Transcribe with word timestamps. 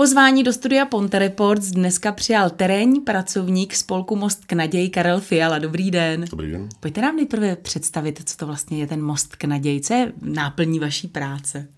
Pozvání 0.00 0.42
do 0.42 0.52
studia 0.52 0.84
Ponte 0.84 1.18
Reports 1.18 1.66
dneska 1.66 2.12
přijal 2.12 2.50
terénní 2.50 3.00
pracovník 3.00 3.74
spolku 3.74 4.16
Most 4.16 4.44
k 4.44 4.52
naději 4.52 4.90
Karel 4.90 5.20
Fiala. 5.20 5.58
Dobrý 5.58 5.90
den. 5.90 6.24
Dobrý 6.30 6.50
den. 6.50 6.68
Pojďte 6.80 7.00
nám 7.00 7.16
nejprve 7.16 7.56
představit, 7.56 8.22
co 8.24 8.36
to 8.36 8.46
vlastně 8.46 8.78
je 8.78 8.86
ten 8.86 9.02
Most 9.02 9.36
k 9.36 9.44
naději, 9.44 9.80
co 9.80 9.94
je 9.94 10.12
náplní 10.22 10.78
vaší 10.78 11.08
práce. 11.08 11.68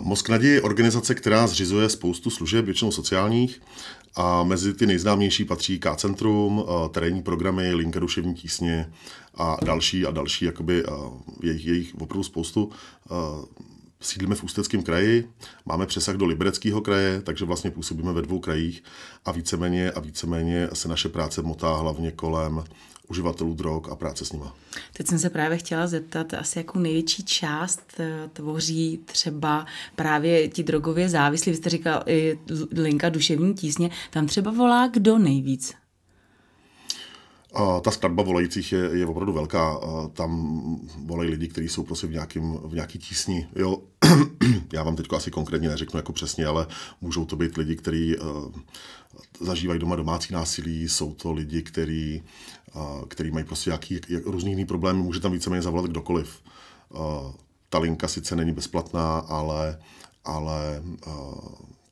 Most 0.00 0.22
k 0.22 0.28
naději 0.28 0.54
je 0.54 0.62
organizace, 0.62 1.14
která 1.14 1.46
zřizuje 1.46 1.88
spoustu 1.88 2.30
služeb, 2.30 2.64
většinou 2.64 2.90
sociálních, 2.92 3.62
a 4.16 4.42
mezi 4.42 4.74
ty 4.74 4.86
nejznámější 4.86 5.44
patří 5.44 5.78
K-centrum, 5.78 6.64
terénní 6.90 7.22
programy, 7.22 7.74
linka 7.74 8.00
duševní 8.00 8.34
tísně 8.34 8.90
a 9.34 9.56
další 9.64 10.06
a 10.06 10.10
další, 10.10 10.44
jakoby 10.44 10.84
jejich, 11.42 11.66
jejich 11.66 11.94
opravdu 11.94 12.22
spoustu 12.22 12.70
sídlíme 14.04 14.34
v 14.34 14.44
Ústeckém 14.44 14.82
kraji, 14.82 15.28
máme 15.66 15.86
přesah 15.86 16.16
do 16.16 16.26
Libereckého 16.26 16.80
kraje, 16.80 17.22
takže 17.22 17.44
vlastně 17.44 17.70
působíme 17.70 18.12
ve 18.12 18.22
dvou 18.22 18.38
krajích 18.38 18.82
a 19.24 19.32
víceméně, 19.32 19.90
a 19.90 20.00
víceméně 20.00 20.68
se 20.72 20.88
naše 20.88 21.08
práce 21.08 21.42
motá 21.42 21.74
hlavně 21.74 22.10
kolem 22.10 22.64
uživatelů 23.08 23.54
drog 23.54 23.88
a 23.90 23.94
práce 23.94 24.24
s 24.24 24.32
nima. 24.32 24.54
Teď 24.92 25.06
jsem 25.06 25.18
se 25.18 25.30
právě 25.30 25.58
chtěla 25.58 25.86
zeptat, 25.86 26.34
asi 26.34 26.58
jakou 26.58 26.78
největší 26.78 27.24
část 27.24 27.80
eh, 27.98 28.30
tvoří 28.32 29.00
třeba 29.04 29.66
právě 29.96 30.48
ti 30.48 30.62
drogově 30.62 31.08
závislí. 31.08 31.52
Vy 31.52 31.56
jste 31.56 31.70
říkal 31.70 32.02
i 32.06 32.38
linka 32.72 33.08
duševní 33.08 33.54
tísně. 33.54 33.90
Tam 34.10 34.26
třeba 34.26 34.50
volá 34.50 34.86
kdo 34.86 35.18
nejvíc? 35.18 35.74
A 37.54 37.80
ta 37.80 37.90
skladba 37.90 38.22
volajících 38.22 38.72
je, 38.72 38.90
je 38.92 39.06
opravdu 39.06 39.32
velká. 39.32 39.72
A 39.72 40.08
tam 40.08 40.60
volají 41.04 41.30
lidi, 41.30 41.48
kteří 41.48 41.68
jsou 41.68 41.82
prostě 41.82 42.06
v, 42.06 42.10
nějakým, 42.10 42.58
v 42.64 42.74
nějaký 42.74 42.98
tísni. 42.98 43.48
Jo? 43.56 43.82
Já 44.72 44.82
vám 44.82 44.96
teď 44.96 45.06
asi 45.12 45.30
konkrétně 45.30 45.68
neřeknu 45.68 45.98
jako 45.98 46.12
přesně, 46.12 46.46
ale 46.46 46.66
můžou 47.00 47.24
to 47.24 47.36
být 47.36 47.56
lidi, 47.56 47.76
kteří 47.76 48.16
uh, 48.16 48.52
zažívají 49.40 49.80
doma 49.80 49.96
domácí 49.96 50.34
násilí, 50.34 50.88
jsou 50.88 51.14
to 51.14 51.32
lidi, 51.32 51.62
kteří, 51.62 52.22
uh, 52.74 53.04
který 53.08 53.30
mají 53.30 53.44
prostě 53.44 53.70
nějaký 53.70 54.00
jak, 54.08 54.26
různý 54.26 54.50
jiný 54.50 54.66
problémy, 54.66 55.02
může 55.02 55.20
tam 55.20 55.32
víceméně 55.32 55.62
zavolat 55.62 55.90
kdokoliv. 55.90 56.40
Uh, 56.88 57.00
ta 57.68 57.78
linka 57.78 58.08
sice 58.08 58.36
není 58.36 58.52
bezplatná, 58.52 59.18
ale, 59.18 59.78
ale 60.24 60.82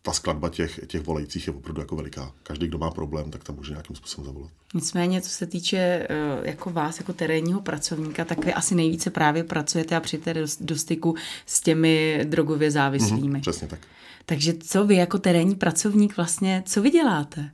ta 0.03 0.13
skladba 0.13 0.49
těch, 0.49 0.81
těch 0.87 1.03
volajících 1.03 1.47
je 1.47 1.53
opravdu 1.53 1.81
jako 1.81 1.97
veliká. 1.97 2.33
Každý, 2.43 2.67
kdo 2.67 2.79
má 2.79 2.91
problém, 2.91 3.31
tak 3.31 3.45
tam 3.45 3.57
může 3.57 3.71
nějakým 3.73 3.97
způsobem 3.97 4.27
zavolat. 4.27 4.51
Nicméně, 4.75 5.21
co 5.21 5.31
se 5.31 5.47
týče 5.47 5.77
eh, 5.77 6.07
jako 6.43 6.71
vás, 6.71 6.99
jako 6.99 7.13
terénního 7.13 7.61
pracovníka, 7.61 8.25
tak 8.25 8.45
vy 8.45 8.55
asi 8.55 8.75
nejvíce 8.75 9.11
právě 9.11 9.45
pracujete 9.45 9.97
a 9.97 10.01
přijete 10.01 10.35
do, 10.35 10.47
do 10.61 10.77
styku 10.77 11.15
s 11.47 11.61
těmi 11.61 12.21
drogově 12.25 12.71
závislými. 12.71 13.39
Mm-hmm, 13.39 13.41
přesně 13.41 13.69
tak. 13.69 13.79
Takže 14.27 14.55
co 14.55 14.87
vy 14.87 14.97
jako 14.97 15.19
terénní 15.19 15.55
pracovník 15.55 16.17
vlastně, 16.17 16.63
co 16.67 16.83
vy 16.83 16.91
děláte? 16.91 17.51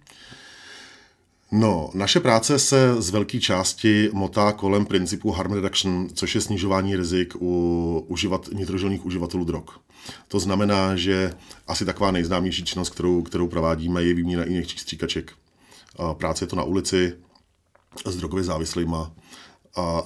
No, 1.52 1.90
naše 1.94 2.20
práce 2.20 2.58
se 2.58 3.02
z 3.02 3.10
velké 3.10 3.40
části 3.40 4.10
motá 4.12 4.52
kolem 4.52 4.86
principu 4.86 5.30
harm 5.30 5.52
reduction, 5.52 6.08
což 6.14 6.34
je 6.34 6.40
snižování 6.40 6.96
rizik 6.96 7.34
u 7.40 8.04
uživat, 8.08 8.48
nitrožilních 8.52 9.06
uživatelů 9.06 9.44
drog. 9.44 9.64
To 10.28 10.40
znamená, 10.40 10.96
že 10.96 11.32
asi 11.66 11.84
taková 11.84 12.10
nejznámější 12.10 12.64
činnost, 12.64 12.90
kterou, 12.90 13.22
kterou 13.22 13.48
provádíme, 13.48 14.02
je 14.02 14.14
výměna 14.14 14.44
injekčních 14.44 14.80
stříkaček. 14.80 15.32
Práce 16.14 16.44
je 16.44 16.48
to 16.48 16.56
na 16.56 16.62
ulici 16.62 17.12
s 18.06 18.16
drogově 18.16 18.44
závislýma, 18.44 19.12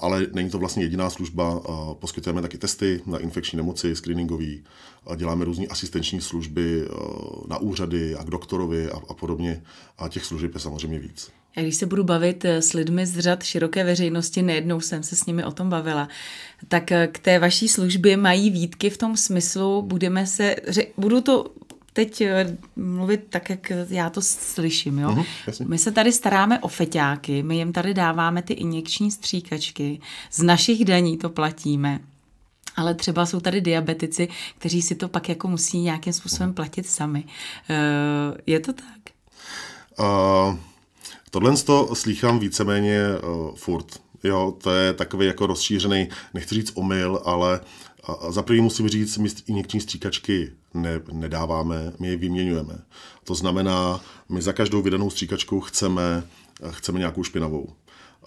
ale 0.00 0.26
není 0.32 0.50
to 0.50 0.58
vlastně 0.58 0.84
jediná 0.84 1.10
služba. 1.10 1.62
Poskytujeme 1.98 2.42
taky 2.42 2.58
testy 2.58 3.02
na 3.06 3.18
infekční 3.18 3.56
nemoci, 3.56 3.96
screeningový, 3.96 4.64
děláme 5.16 5.44
různé 5.44 5.66
asistenční 5.66 6.20
služby 6.20 6.88
na 7.48 7.58
úřady 7.58 8.16
a 8.16 8.24
k 8.24 8.30
doktorovi 8.30 8.90
a, 8.90 9.00
a 9.08 9.14
podobně. 9.14 9.62
A 9.98 10.08
těch 10.08 10.24
služeb 10.24 10.54
je 10.54 10.60
samozřejmě 10.60 10.98
víc. 10.98 11.30
Já 11.56 11.62
když 11.62 11.76
se 11.76 11.86
budu 11.86 12.04
bavit 12.04 12.44
eh, 12.44 12.62
s 12.62 12.72
lidmi 12.72 13.06
z 13.06 13.18
řad 13.18 13.42
široké 13.42 13.84
veřejnosti, 13.84 14.42
nejednou 14.42 14.80
jsem 14.80 15.02
se 15.02 15.16
s 15.16 15.26
nimi 15.26 15.44
o 15.44 15.52
tom 15.52 15.70
bavila, 15.70 16.08
tak 16.68 16.92
eh, 16.92 17.06
k 17.06 17.18
té 17.18 17.38
vaší 17.38 17.68
službě 17.68 18.16
mají 18.16 18.50
výtky 18.50 18.90
v 18.90 18.98
tom 18.98 19.16
smyslu, 19.16 19.82
budeme 19.82 20.26
se, 20.26 20.56
budu 20.96 21.20
to 21.20 21.54
teď 21.92 22.20
eh, 22.20 22.56
mluvit 22.76 23.26
tak, 23.30 23.50
jak 23.50 23.72
já 23.88 24.10
to 24.10 24.22
slyším. 24.22 24.98
Jo? 24.98 25.08
Uh-huh, 25.08 25.68
my 25.68 25.78
se 25.78 25.92
tady 25.92 26.12
staráme 26.12 26.60
o 26.60 26.68
feťáky, 26.68 27.42
my 27.42 27.56
jim 27.56 27.72
tady 27.72 27.94
dáváme 27.94 28.42
ty 28.42 28.52
injekční 28.52 29.10
stříkačky, 29.10 30.00
z 30.30 30.42
našich 30.42 30.84
daní 30.84 31.18
to 31.18 31.30
platíme. 31.30 32.00
Ale 32.76 32.94
třeba 32.94 33.26
jsou 33.26 33.40
tady 33.40 33.60
diabetici, 33.60 34.28
kteří 34.58 34.82
si 34.82 34.94
to 34.94 35.08
pak 35.08 35.28
jako 35.28 35.48
musí 35.48 35.78
nějakým 35.78 36.12
způsobem 36.12 36.54
platit 36.54 36.86
sami. 36.86 37.24
Je 38.46 38.60
to 38.60 38.72
tak? 38.72 39.14
Uh... 39.98 40.56
Tohle 41.32 41.56
to 41.56 41.94
slýchám 41.94 42.38
víceméně 42.38 43.00
uh, 43.08 43.54
furt. 43.54 43.86
Jo, 44.24 44.54
to 44.62 44.70
je 44.70 44.92
takový 44.92 45.26
jako 45.26 45.46
rozšířený, 45.46 46.08
nechci 46.34 46.54
říct 46.54 46.72
omyl, 46.74 47.22
ale 47.24 47.60
uh, 48.08 48.32
za 48.32 48.42
první 48.42 48.62
musím 48.62 48.88
říct, 48.88 49.18
my 49.18 49.28
injekční 49.46 49.80
stříkačky 49.80 50.52
ne, 50.74 51.00
nedáváme, 51.12 51.92
my 51.98 52.08
je 52.08 52.16
vyměňujeme. 52.16 52.78
To 53.24 53.34
znamená, 53.34 54.00
my 54.28 54.42
za 54.42 54.52
každou 54.52 54.82
vydanou 54.82 55.10
stříkačku 55.10 55.60
chceme, 55.60 56.24
chceme 56.70 56.98
nějakou 56.98 57.24
špinavou. 57.24 57.66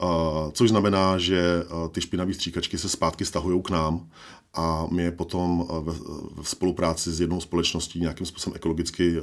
Uh, 0.02 0.52
což 0.52 0.70
znamená, 0.70 1.18
že 1.18 1.64
uh, 1.64 1.88
ty 1.88 2.02
špinavé 2.02 2.34
stříkačky 2.34 2.78
se 2.78 2.90
zpátky 2.90 3.26
stahují 3.26 3.62
k 3.62 3.70
nám 3.70 4.10
a 4.54 4.88
my 4.92 5.04
je 5.04 5.12
potom 5.12 5.60
uh, 5.60 5.84
ve, 5.84 5.94
v 6.42 6.50
spolupráci 6.50 7.12
s 7.12 7.22
jednou 7.22 7.42
společností 7.42 8.00
nějakým 8.00 8.26
způsobem 8.26 8.56
ekologicky 8.56 9.22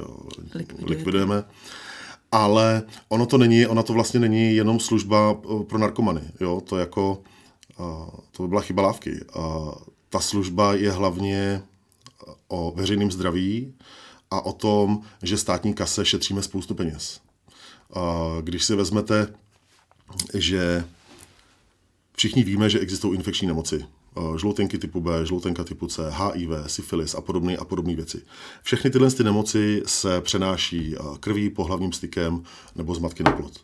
likvidujeme. 0.53 0.85
likvidujeme 0.85 1.43
ale 2.33 2.83
ono 3.09 3.25
to 3.25 3.37
není, 3.37 3.67
ona 3.67 3.83
to 3.83 3.93
vlastně 3.93 4.19
není 4.19 4.55
jenom 4.55 4.79
služba 4.79 5.35
eh, 5.37 5.63
pro 5.63 5.77
narkomany, 5.77 6.21
jo, 6.39 6.61
to 6.61 6.77
jako, 6.77 7.23
to 8.31 8.43
by 8.43 8.49
byla 8.49 8.61
chyba 8.61 8.81
lávky. 8.81 9.19
Ta 10.13 10.19
služba 10.19 10.73
je 10.73 10.91
hlavně 10.91 11.63
o 12.47 12.71
veřejném 12.75 13.11
zdraví 13.11 13.73
a 14.31 14.41
o 14.41 14.53
tom, 14.53 15.01
že 15.23 15.37
státní 15.37 15.73
kase 15.73 16.05
šetříme 16.05 16.43
spoustu 16.43 16.75
peněz. 16.75 17.21
Když 18.41 18.63
si 18.63 18.75
vezmete, 18.75 19.33
že 20.33 20.85
všichni 22.17 22.43
víme, 22.43 22.69
že 22.69 22.79
existují 22.79 23.17
infekční 23.17 23.47
nemoci, 23.47 23.85
žloutenky 24.37 24.77
typu 24.77 25.01
B, 25.01 25.25
žloutenka 25.25 25.63
typu 25.63 25.87
C, 25.87 26.09
HIV, 26.09 26.49
syfilis 26.67 27.15
a 27.15 27.21
podobné 27.21 27.57
a 27.57 27.65
podobné 27.65 27.95
věci. 27.95 28.21
Všechny 28.63 28.89
tyhle 28.89 29.11
ty 29.11 29.23
nemoci 29.23 29.83
se 29.85 30.21
přenáší 30.21 30.95
eh, 30.95 31.03
krví, 31.19 31.49
pohlavním 31.49 31.91
stykem 31.91 32.43
nebo 32.75 32.95
z 32.95 32.99
matky 32.99 33.23
na 33.23 33.31
plod. 33.31 33.59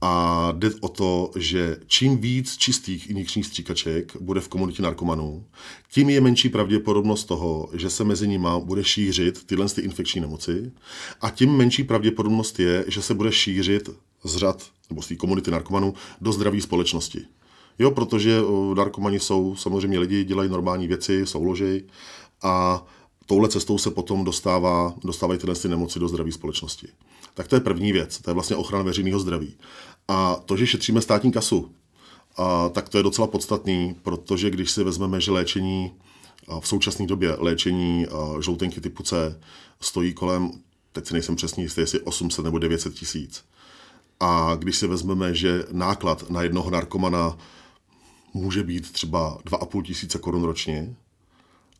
A 0.00 0.48
jde 0.56 0.70
o 0.80 0.88
to, 0.88 1.30
že 1.36 1.76
čím 1.86 2.18
víc 2.18 2.56
čistých 2.56 3.10
injekčních 3.10 3.46
stříkaček 3.46 4.16
bude 4.20 4.40
v 4.40 4.48
komunitě 4.48 4.82
narkomanů, 4.82 5.44
tím 5.90 6.10
je 6.10 6.20
menší 6.20 6.48
pravděpodobnost 6.48 7.24
toho, 7.24 7.68
že 7.72 7.90
se 7.90 8.04
mezi 8.04 8.28
nimi 8.28 8.48
bude 8.64 8.84
šířit 8.84 9.44
tyhle 9.44 9.68
ty 9.68 9.80
infekční 9.80 10.20
nemoci 10.20 10.72
a 11.20 11.30
tím 11.30 11.56
menší 11.56 11.84
pravděpodobnost 11.84 12.60
je, 12.60 12.84
že 12.88 13.02
se 13.02 13.14
bude 13.14 13.32
šířit 13.32 13.90
z 14.24 14.36
řad 14.36 14.70
nebo 14.90 15.02
z 15.02 15.08
té 15.08 15.16
komunity 15.16 15.50
narkomanů 15.50 15.94
do 16.20 16.32
zdraví 16.32 16.60
společnosti. 16.60 17.24
Jo, 17.78 17.90
protože 17.90 18.40
narkomani 18.76 19.20
jsou 19.20 19.56
samozřejmě 19.56 19.98
lidi, 19.98 20.24
dělají 20.24 20.50
normální 20.50 20.88
věci, 20.88 21.26
jsou 21.26 21.42
ložej 21.44 21.84
a 22.42 22.84
touhle 23.26 23.48
cestou 23.48 23.78
se 23.78 23.90
potom 23.90 24.24
dostává, 24.24 24.94
dostávají 25.04 25.40
tyhle 25.40 25.54
ty 25.54 25.68
nemoci 25.68 25.98
do 25.98 26.08
zdraví 26.08 26.32
společnosti. 26.32 26.88
Tak 27.34 27.48
to 27.48 27.56
je 27.56 27.60
první 27.60 27.92
věc, 27.92 28.18
to 28.18 28.30
je 28.30 28.34
vlastně 28.34 28.56
ochrana 28.56 28.84
veřejného 28.84 29.20
zdraví. 29.20 29.56
A 30.08 30.36
to, 30.46 30.56
že 30.56 30.66
šetříme 30.66 31.00
státní 31.00 31.32
kasu, 31.32 31.70
a, 32.36 32.68
tak 32.68 32.88
to 32.88 32.96
je 32.96 33.02
docela 33.02 33.26
podstatný, 33.26 33.96
protože 34.02 34.50
když 34.50 34.70
si 34.70 34.84
vezmeme, 34.84 35.20
že 35.20 35.30
léčení 35.30 35.92
v 36.60 36.68
současné 36.68 37.06
době 37.06 37.36
léčení 37.38 38.06
žloutenky 38.40 38.80
typu 38.80 39.02
C 39.02 39.40
stojí 39.80 40.14
kolem, 40.14 40.50
teď 40.92 41.06
si 41.06 41.12
nejsem 41.12 41.36
přesný 41.36 41.62
jistý, 41.62 41.80
jestli 41.80 42.00
800 42.00 42.44
nebo 42.44 42.58
900 42.58 42.94
tisíc. 42.94 43.44
A 44.20 44.54
když 44.58 44.76
si 44.76 44.86
vezmeme, 44.86 45.34
že 45.34 45.64
náklad 45.72 46.30
na 46.30 46.42
jednoho 46.42 46.70
narkomana 46.70 47.38
může 48.34 48.62
být 48.62 48.92
třeba 48.92 49.38
2,5 49.38 49.82
tisíce 49.82 50.18
korun 50.18 50.42
ročně. 50.42 50.94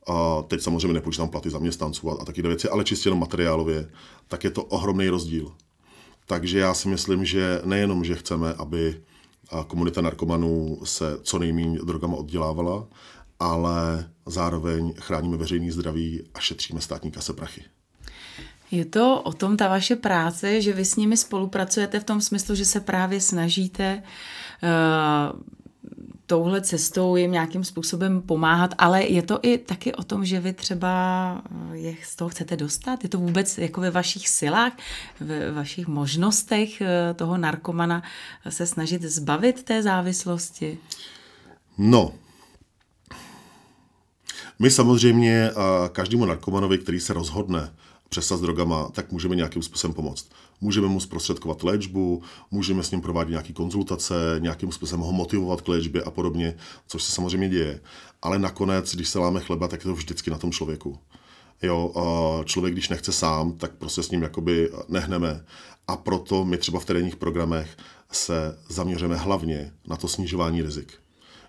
A 0.07 0.43
teď 0.43 0.61
samozřejmě 0.61 0.93
nepočítám 0.93 1.29
platy 1.29 1.51
zaměstnanců 1.51 2.11
a, 2.11 2.23
a 2.23 2.25
taky 2.25 2.43
věci, 2.43 2.69
ale 2.69 2.85
čistě 2.85 3.09
jenom 3.09 3.21
materiálově, 3.21 3.91
tak 4.29 4.45
je 4.45 4.51
to 4.51 4.65
ohromný 4.65 5.09
rozdíl. 5.09 5.53
Takže 6.27 6.59
já 6.59 6.75
si 6.75 6.89
myslím, 6.89 7.25
že 7.25 7.61
nejenom, 7.65 8.05
že 8.05 8.15
chceme, 8.15 8.55
aby 8.55 9.03
komunita 9.67 10.01
narkomanů 10.01 10.81
se 10.85 11.19
co 11.23 11.39
nejméně 11.39 11.79
drogama 11.79 12.17
oddělávala, 12.17 12.87
ale 13.41 14.11
zároveň 14.27 14.95
chráníme 15.01 15.37
veřejný 15.37 15.71
zdraví 15.71 16.23
a 16.35 16.41
šetříme 16.41 16.81
státní 16.81 17.11
kase 17.11 17.33
prachy. 17.33 17.65
Je 18.71 18.85
to 18.85 19.23
o 19.23 19.33
tom 19.33 19.57
ta 19.57 19.69
vaše 19.69 19.97
práce, 19.97 20.61
že 20.61 20.73
vy 20.73 20.85
s 20.85 20.97
nimi 20.97 21.17
spolupracujete 21.17 22.01
v 22.01 22.05
tom 22.05 22.21
smyslu, 22.21 22.55
že 22.55 22.65
se 22.65 22.81
právě 22.81 23.21
snažíte 23.21 24.03
uh, 24.63 25.41
touhle 26.33 26.61
cestou 26.61 27.17
jim 27.17 27.33
nějakým 27.33 27.65
způsobem 27.65 28.23
pomáhat, 28.23 28.75
ale 28.79 29.05
je 29.05 29.23
to 29.23 29.39
i 29.43 29.59
taky 29.59 29.95
o 29.95 30.03
tom, 30.03 30.25
že 30.25 30.41
vy 30.41 30.53
třeba 30.53 31.43
je 31.73 31.95
z 32.05 32.17
toho 32.17 32.29
chcete 32.29 32.57
dostat? 32.57 33.03
Je 33.03 33.09
to 33.09 33.19
vůbec 33.19 33.59
jako 33.59 33.81
ve 33.81 33.91
vašich 33.91 34.29
silách, 34.29 34.73
ve 35.21 35.53
vašich 35.53 35.87
možnostech 35.89 36.81
eh, 36.81 37.15
toho 37.15 37.37
narkomana 37.37 38.03
se 38.49 38.67
snažit 38.67 39.03
zbavit 39.03 39.63
té 39.63 39.83
závislosti? 39.83 40.79
No, 41.79 42.13
my 44.59 44.71
samozřejmě 44.71 45.51
každému 45.93 46.25
narkomanovi, 46.25 46.79
který 46.79 47.01
se 47.01 47.13
rozhodne 47.13 47.73
přestat 48.09 48.37
s 48.37 48.41
drogama, 48.41 48.89
tak 48.93 49.13
můžeme 49.13 49.37
nějakým 49.37 49.63
způsobem 49.63 49.95
pomoct. 49.95 50.29
Můžeme 50.63 50.89
mu 50.89 51.01
zprostředkovat 51.01 51.63
léčbu, 51.63 52.23
můžeme 52.51 52.83
s 52.83 52.91
ním 52.91 53.01
provádět 53.01 53.31
nějaké 53.31 53.53
konzultace, 53.53 54.15
nějakým 54.39 54.73
způsobem 54.73 55.07
ho 55.07 55.13
motivovat 55.13 55.61
k 55.61 55.69
léčbě 55.69 56.03
a 56.03 56.11
podobně, 56.11 56.57
což 56.87 57.03
se 57.03 57.13
samozřejmě 57.13 57.49
děje. 57.49 57.81
Ale 58.23 58.39
nakonec, 58.39 58.95
když 58.95 59.09
se 59.09 59.19
láme 59.19 59.41
chleba, 59.41 59.69
tak 59.69 59.81
je 59.81 59.85
to 59.85 59.95
vždycky 59.95 60.31
na 60.31 60.39
tom 60.39 60.53
člověku. 60.53 60.99
Jo, 61.63 61.93
člověk, 62.45 62.75
když 62.75 62.89
nechce 62.89 63.13
sám, 63.13 63.53
tak 63.53 63.73
prostě 63.73 64.03
s 64.03 64.11
ním 64.11 64.23
jakoby 64.23 64.71
nehneme. 64.89 65.45
A 65.89 65.97
proto 65.97 66.45
my 66.45 66.59
třeba 66.59 66.81
v 66.81 66.85
terénních 66.85 67.17
programech 67.17 67.77
se 68.13 68.59
zaměříme 68.69 69.17
hlavně 69.17 69.73
na 69.87 69.97
to 69.97 70.09
snižování 70.09 70.63
rizik. 70.63 71.02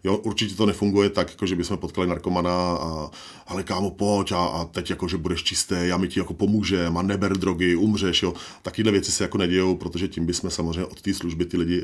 Jo, 0.03 0.17
určitě 0.17 0.55
to 0.55 0.65
nefunguje 0.65 1.09
tak, 1.09 1.29
jako 1.29 1.45
že 1.45 1.55
bychom 1.55 1.77
potkali 1.77 2.07
narkomana 2.07 2.51
a 2.75 3.11
ale 3.47 3.63
kámo, 3.63 3.91
pojď 3.91 4.31
a, 4.31 4.45
a 4.45 4.65
teď 4.65 4.89
jako, 4.89 5.07
že 5.07 5.17
budeš 5.17 5.44
čistý, 5.44 5.75
a 5.94 5.97
my 5.97 6.07
ti 6.07 6.19
jako 6.19 6.33
pomůžeme 6.33 7.00
a 7.00 7.01
neber 7.01 7.38
drogy, 7.38 7.75
umřeš, 7.75 8.23
jo. 8.23 8.33
Takovéhle 8.61 8.91
věci 8.91 9.11
se 9.11 9.23
jako 9.23 9.38
nedějou, 9.38 9.75
protože 9.75 10.07
tím 10.07 10.25
bychom 10.25 10.50
samozřejmě 10.50 10.85
od 10.85 11.01
té 11.01 11.13
služby 11.13 11.45
ty 11.45 11.57
lidi 11.57 11.83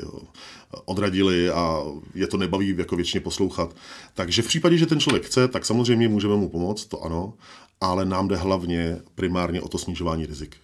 odradili 0.84 1.50
a 1.50 1.82
je 2.14 2.26
to 2.26 2.36
nebaví 2.36 2.74
jako 2.78 2.96
většině 2.96 3.20
poslouchat. 3.20 3.76
Takže 4.14 4.42
v 4.42 4.46
případě, 4.46 4.78
že 4.78 4.86
ten 4.86 5.00
člověk 5.00 5.24
chce, 5.24 5.48
tak 5.48 5.66
samozřejmě 5.66 6.08
můžeme 6.08 6.36
mu 6.36 6.48
pomoct, 6.48 6.86
to 6.86 7.04
ano, 7.04 7.34
ale 7.80 8.04
nám 8.04 8.28
jde 8.28 8.36
hlavně 8.36 8.98
primárně 9.14 9.60
o 9.60 9.68
to 9.68 9.78
snižování 9.78 10.26
rizik. 10.26 10.56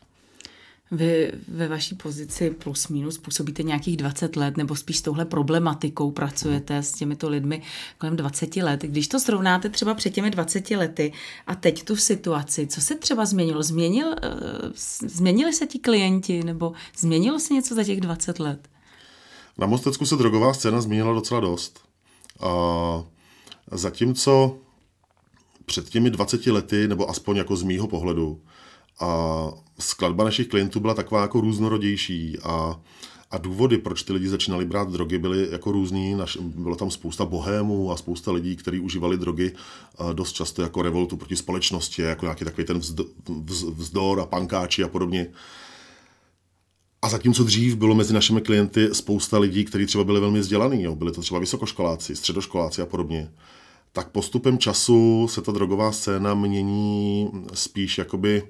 Vy 0.90 1.32
ve 1.48 1.68
vaší 1.68 1.94
pozici 1.94 2.50
plus 2.50 2.88
minus 2.88 3.18
působíte 3.18 3.62
nějakých 3.62 3.96
20 3.96 4.36
let, 4.36 4.56
nebo 4.56 4.76
spíš 4.76 4.98
s 4.98 5.02
touhle 5.02 5.24
problematikou 5.24 6.10
pracujete 6.10 6.76
s 6.76 6.92
těmito 6.92 7.28
lidmi 7.28 7.62
kolem 7.98 8.16
20 8.16 8.56
let. 8.56 8.82
Když 8.82 9.08
to 9.08 9.20
srovnáte 9.20 9.68
třeba 9.68 9.94
před 9.94 10.10
těmi 10.10 10.30
20 10.30 10.70
lety 10.70 11.12
a 11.46 11.54
teď 11.54 11.84
tu 11.84 11.96
situaci, 11.96 12.66
co 12.66 12.80
se 12.80 12.94
třeba 12.94 13.24
změnilo? 13.24 13.62
Změnil, 13.62 14.14
eh, 14.22 14.28
změnili 15.06 15.52
se 15.52 15.66
ti 15.66 15.78
klienti, 15.78 16.44
nebo 16.44 16.72
změnilo 16.98 17.40
se 17.40 17.54
něco 17.54 17.74
za 17.74 17.84
těch 17.84 18.00
20 18.00 18.38
let? 18.38 18.68
Na 19.58 19.66
Mostecku 19.66 20.06
se 20.06 20.16
drogová 20.16 20.54
scéna 20.54 20.80
změnila 20.80 21.12
docela 21.12 21.40
dost. 21.40 21.80
A 22.40 23.04
zatímco 23.72 24.58
před 25.66 25.88
těmi 25.88 26.10
20 26.10 26.46
lety, 26.52 26.88
nebo 26.88 27.10
aspoň 27.10 27.36
jako 27.36 27.56
z 27.56 27.62
mýho 27.62 27.88
pohledu, 27.88 28.40
a 29.00 29.50
skladba 29.78 30.24
našich 30.24 30.48
klientů 30.48 30.80
byla 30.80 30.94
taková 30.94 31.22
jako 31.22 31.40
různorodější 31.40 32.38
a, 32.42 32.80
a 33.30 33.38
důvody, 33.38 33.78
proč 33.78 34.02
ty 34.02 34.12
lidi 34.12 34.28
začínali 34.28 34.64
brát 34.64 34.92
drogy, 34.92 35.18
byly 35.18 35.48
jako 35.50 35.72
různý. 35.72 36.14
Naš, 36.14 36.36
bylo 36.40 36.76
tam 36.76 36.90
spousta 36.90 37.24
bohémů 37.24 37.92
a 37.92 37.96
spousta 37.96 38.32
lidí, 38.32 38.56
kteří 38.56 38.80
užívali 38.80 39.16
drogy 39.16 39.52
dost 40.12 40.32
často 40.32 40.62
jako 40.62 40.82
revoltu 40.82 41.16
proti 41.16 41.36
společnosti, 41.36 42.02
jako 42.02 42.24
nějaký 42.24 42.44
takový 42.44 42.66
ten 42.66 42.80
vzdor, 43.76 44.20
a 44.20 44.26
pankáči 44.26 44.84
a 44.84 44.88
podobně. 44.88 45.26
A 47.02 47.08
zatímco 47.08 47.44
dřív 47.44 47.76
bylo 47.76 47.94
mezi 47.94 48.14
našimi 48.14 48.40
klienty 48.40 48.88
spousta 48.92 49.38
lidí, 49.38 49.64
kteří 49.64 49.86
třeba 49.86 50.04
byli 50.04 50.20
velmi 50.20 50.40
vzdělaní, 50.40 50.82
jo, 50.82 50.94
byli 50.94 51.12
to 51.12 51.20
třeba 51.20 51.40
vysokoškoláci, 51.40 52.16
středoškoláci 52.16 52.82
a 52.82 52.86
podobně, 52.86 53.30
tak 53.92 54.08
postupem 54.10 54.58
času 54.58 55.28
se 55.30 55.42
ta 55.42 55.52
drogová 55.52 55.92
scéna 55.92 56.34
mění 56.34 57.30
spíš 57.54 57.98
jakoby 57.98 58.42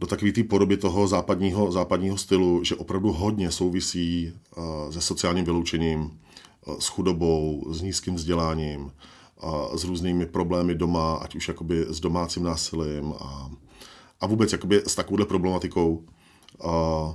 do 0.00 0.06
takové 0.06 0.32
té 0.32 0.44
podoby 0.44 0.76
toho 0.76 1.08
západního, 1.08 1.72
západního 1.72 2.16
stylu, 2.16 2.64
že 2.64 2.76
opravdu 2.76 3.12
hodně 3.12 3.50
souvisí 3.50 4.32
uh, 4.56 4.64
se 4.90 5.00
sociálním 5.00 5.44
vyloučením, 5.44 6.00
uh, 6.00 6.78
s 6.78 6.88
chudobou, 6.88 7.66
s 7.70 7.82
nízkým 7.82 8.14
vzděláním, 8.14 8.80
uh, 9.42 9.76
s 9.76 9.84
různými 9.84 10.26
problémy 10.26 10.74
doma, 10.74 11.14
ať 11.14 11.34
už 11.34 11.48
jakoby 11.48 11.86
s 11.88 12.00
domácím 12.00 12.42
násilím 12.42 13.14
a, 13.20 13.50
a 14.20 14.26
vůbec 14.26 14.52
jakoby 14.52 14.82
s 14.86 14.94
takovouhle 14.94 15.26
problematikou. 15.26 16.04
Uh, 16.64 17.14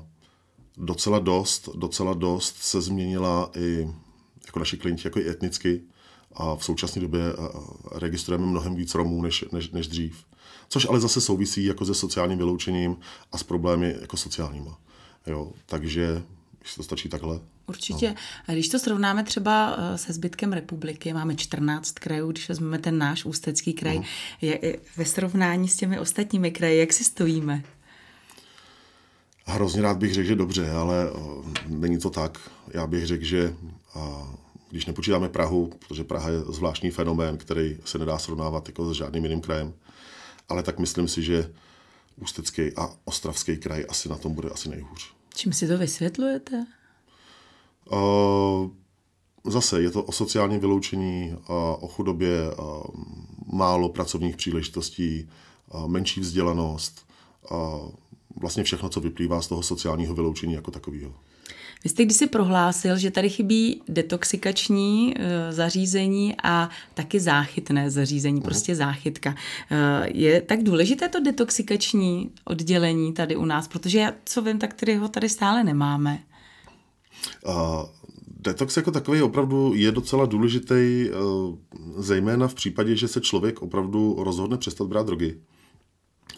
docela 0.77 1.19
dost, 1.19 1.69
docela 1.75 2.13
dost 2.13 2.55
se 2.57 2.81
změnila 2.81 3.51
i 3.57 3.89
jako 4.45 4.59
naši 4.59 4.77
klienti 4.77 5.01
jako 5.05 5.19
i 5.19 5.29
etnicky 5.29 5.81
a 6.33 6.55
v 6.55 6.63
současné 6.63 7.01
době 7.01 7.21
registrujeme 7.91 8.45
mnohem 8.45 8.75
víc 8.75 8.95
Romů 8.95 9.21
než, 9.21 9.45
než, 9.51 9.71
než 9.71 9.87
dřív 9.87 10.25
což 10.67 10.87
ale 10.89 10.99
zase 10.99 11.21
souvisí 11.21 11.65
jako 11.65 11.85
se 11.85 11.93
sociálním 11.93 12.37
vyloučením 12.37 12.97
a 13.31 13.37
s 13.37 13.43
problémy 13.43 13.95
jako 14.01 14.17
sociálníma. 14.17 14.77
Jo, 15.27 15.51
takže 15.65 16.23
to 16.75 16.83
stačí 16.83 17.09
takhle. 17.09 17.39
Určitě. 17.67 18.09
No. 18.09 18.15
A 18.47 18.51
když 18.51 18.69
to 18.69 18.79
srovnáme 18.79 19.23
třeba 19.23 19.75
eh, 19.77 19.97
se 19.97 20.13
zbytkem 20.13 20.53
republiky, 20.53 21.13
máme 21.13 21.35
14 21.35 21.91
krajů, 21.91 22.31
když 22.31 22.49
vezmeme 22.49 22.79
ten 22.79 22.97
náš 22.97 23.25
ústecký 23.25 23.73
kraj, 23.73 23.97
uh-huh. 23.97 24.05
je, 24.41 24.79
ve 24.97 25.05
srovnání 25.05 25.67
s 25.67 25.77
těmi 25.77 25.99
ostatními 25.99 26.51
kraji, 26.51 26.79
jak 26.79 26.93
si 26.93 27.03
stojíme? 27.03 27.63
Hrozně 29.45 29.81
rád 29.81 29.97
bych 29.97 30.13
řekl, 30.13 30.27
že 30.27 30.35
dobře, 30.35 30.71
ale 30.71 31.11
uh, 31.11 31.45
není 31.67 31.99
to 31.99 32.09
tak. 32.09 32.39
Já 32.73 32.87
bych 32.87 33.05
řekl, 33.05 33.25
že 33.25 33.55
uh, 33.95 34.27
když 34.69 34.85
nepočítáme 34.85 35.29
Prahu, 35.29 35.71
protože 35.87 36.03
Praha 36.03 36.29
je 36.29 36.39
zvláštní 36.39 36.91
fenomén, 36.91 37.37
který 37.37 37.77
se 37.85 37.97
nedá 37.97 38.17
srovnávat 38.17 38.67
jako 38.67 38.93
s 38.93 38.97
žádným 38.97 39.23
jiným 39.23 39.41
krajem, 39.41 39.73
ale 40.49 40.63
tak 40.63 40.79
myslím 40.79 41.07
si, 41.07 41.23
že 41.23 41.53
Ústecký 42.17 42.71
a 42.75 42.89
Ostravský 43.05 43.57
kraj 43.57 43.85
asi 43.89 44.09
na 44.09 44.15
tom 44.15 44.33
bude 44.33 44.49
asi 44.49 44.69
nejhůř. 44.69 45.13
Čím 45.35 45.53
si 45.53 45.67
to 45.67 45.77
vysvětlujete? 45.77 46.65
Uh, 47.91 48.69
zase 49.43 49.81
je 49.81 49.91
to 49.91 50.03
o 50.03 50.11
sociálním 50.11 50.59
vyloučení, 50.59 51.33
uh, 51.33 51.55
o 51.83 51.87
chudobě, 51.87 52.51
uh, 52.51 52.83
málo 53.53 53.89
pracovních 53.89 54.37
příležitostí, 54.37 55.29
uh, 55.73 55.87
menší 55.87 56.19
vzdělanost, 56.19 57.05
uh, 57.51 57.91
vlastně 58.35 58.63
všechno, 58.63 58.89
co 58.89 58.99
vyplývá 59.01 59.41
z 59.41 59.47
toho 59.47 59.63
sociálního 59.63 60.15
vyloučení 60.15 60.53
jako 60.53 60.71
takového. 60.71 61.13
Vy 61.85 61.89
jste 61.89 62.05
kdysi 62.05 62.27
prohlásil, 62.27 62.97
že 62.97 63.11
tady 63.11 63.29
chybí 63.29 63.81
detoxikační 63.87 65.13
e, 65.17 65.53
zařízení 65.53 66.35
a 66.43 66.69
taky 66.93 67.19
záchytné 67.19 67.91
zařízení, 67.91 68.41
prostě 68.41 68.75
záchytka. 68.75 69.35
E, 69.71 70.09
je 70.13 70.41
tak 70.41 70.63
důležité 70.63 71.09
to 71.09 71.19
detoxikační 71.19 72.31
oddělení 72.45 73.13
tady 73.13 73.35
u 73.35 73.45
nás, 73.45 73.67
protože 73.67 73.99
já, 73.99 74.13
co 74.25 74.41
vím, 74.41 74.59
tak 74.59 74.73
tady 74.73 74.95
ho 74.95 75.07
tady 75.07 75.29
stále 75.29 75.63
nemáme. 75.63 76.19
Uh, 77.47 77.53
detox 78.39 78.77
jako 78.77 78.91
takový 78.91 79.21
opravdu 79.21 79.73
je 79.75 79.91
docela 79.91 80.25
důležitý, 80.25 81.09
uh, 81.09 81.55
zejména 81.97 82.47
v 82.47 82.53
případě, 82.53 82.95
že 82.95 83.07
se 83.07 83.21
člověk 83.21 83.61
opravdu 83.61 84.15
rozhodne 84.19 84.57
přestat 84.57 84.87
brát 84.87 85.05
drogy 85.05 85.37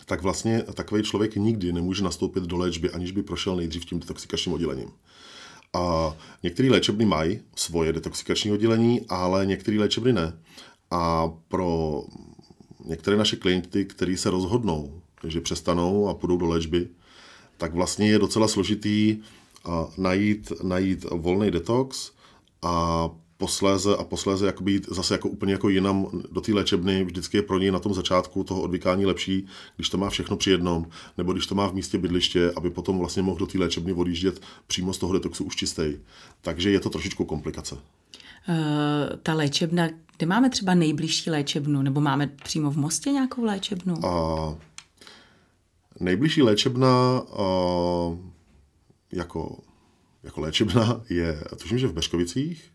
tak 0.08 0.22
vlastně 0.22 0.64
takový 0.74 1.04
člověk 1.04 1.36
nikdy 1.36 1.74
nemůže 1.74 2.04
nastoupit 2.04 2.44
do 2.44 2.58
léčby, 2.58 2.92
aniž 2.92 3.12
by 3.12 3.24
prošel 3.24 3.56
nejdřív 3.56 3.86
tím 3.86 4.00
detoxikačním 4.00 4.54
oddělením. 4.54 4.90
A 5.74 6.16
některé 6.44 6.70
léčebny 6.70 7.06
mají 7.06 7.40
svoje 7.56 7.94
detoxikační 7.94 8.52
oddělení, 8.52 9.02
ale 9.10 9.46
některé 9.46 9.80
léčebny 9.80 10.14
ne. 10.14 10.40
A 10.92 11.28
pro 11.48 12.04
některé 12.86 13.18
naše 13.18 13.36
klienty, 13.36 13.86
kteří 13.86 14.18
se 14.18 14.30
rozhodnou, 14.30 15.02
že 15.28 15.42
přestanou 15.42 16.10
a 16.10 16.14
půjdou 16.14 16.38
do 16.38 16.48
léčby, 16.48 16.88
tak 17.58 17.74
vlastně 17.74 18.10
je 18.10 18.20
docela 18.20 18.48
složitý 18.48 19.18
najít, 19.98 20.52
najít 20.64 21.06
volný 21.12 21.52
detox 21.52 22.12
a 22.62 23.10
posléze 23.38 23.96
a 23.98 24.04
posléze 24.04 24.46
jakoby 24.46 24.72
jít 24.72 24.88
zase 24.90 25.14
jako 25.14 25.30
úplně 25.30 25.52
jako 25.52 25.70
jinam 25.70 26.08
do 26.32 26.42
té 26.42 26.54
léčebny, 26.54 27.04
vždycky 27.04 27.38
je 27.38 27.44
pro 27.44 27.60
něj 27.60 27.72
na 27.72 27.80
tom 27.80 27.94
začátku 27.94 28.44
toho 28.44 28.62
odvykání 28.62 29.06
lepší, 29.06 29.48
když 29.76 29.90
to 29.90 29.98
má 29.98 30.10
všechno 30.10 30.38
při 30.38 30.52
jednom, 30.52 30.88
nebo 31.18 31.34
když 31.34 31.48
to 31.48 31.56
má 31.56 31.68
v 31.68 31.74
místě 31.74 31.98
bydliště, 31.98 32.52
aby 32.56 32.70
potom 32.70 33.00
vlastně 33.00 33.24
mohl 33.24 33.40
do 33.40 33.46
té 33.46 33.58
léčebny 33.58 33.94
odjíždět 33.94 34.42
přímo 34.68 34.94
z 34.94 34.98
toho 34.98 35.14
detoxu 35.14 35.44
už 35.44 35.56
čistý. 35.56 35.84
Takže 36.42 36.72
je 36.72 36.80
to 36.80 36.90
trošičku 36.90 37.26
komplikace. 37.26 37.76
Uh, 37.76 39.16
ta 39.24 39.34
léčebna, 39.34 39.90
kde 40.18 40.28
máme 40.28 40.50
třeba 40.50 40.74
nejbližší 40.74 41.30
léčebnu, 41.30 41.82
nebo 41.82 42.02
máme 42.02 42.28
přímo 42.28 42.72
v 42.72 42.78
Mostě 42.78 43.12
nějakou 43.12 43.44
léčebnu? 43.44 43.96
Uh, 43.98 44.56
nejbližší 46.00 46.42
léčebna 46.42 47.22
uh, 47.22 48.18
jako, 49.12 49.60
jako 50.24 50.42
léčebna 50.42 51.02
je, 51.10 51.44
tuším, 51.62 51.78
že 51.78 51.88
v 51.88 51.94
Beškovicích, 51.94 52.72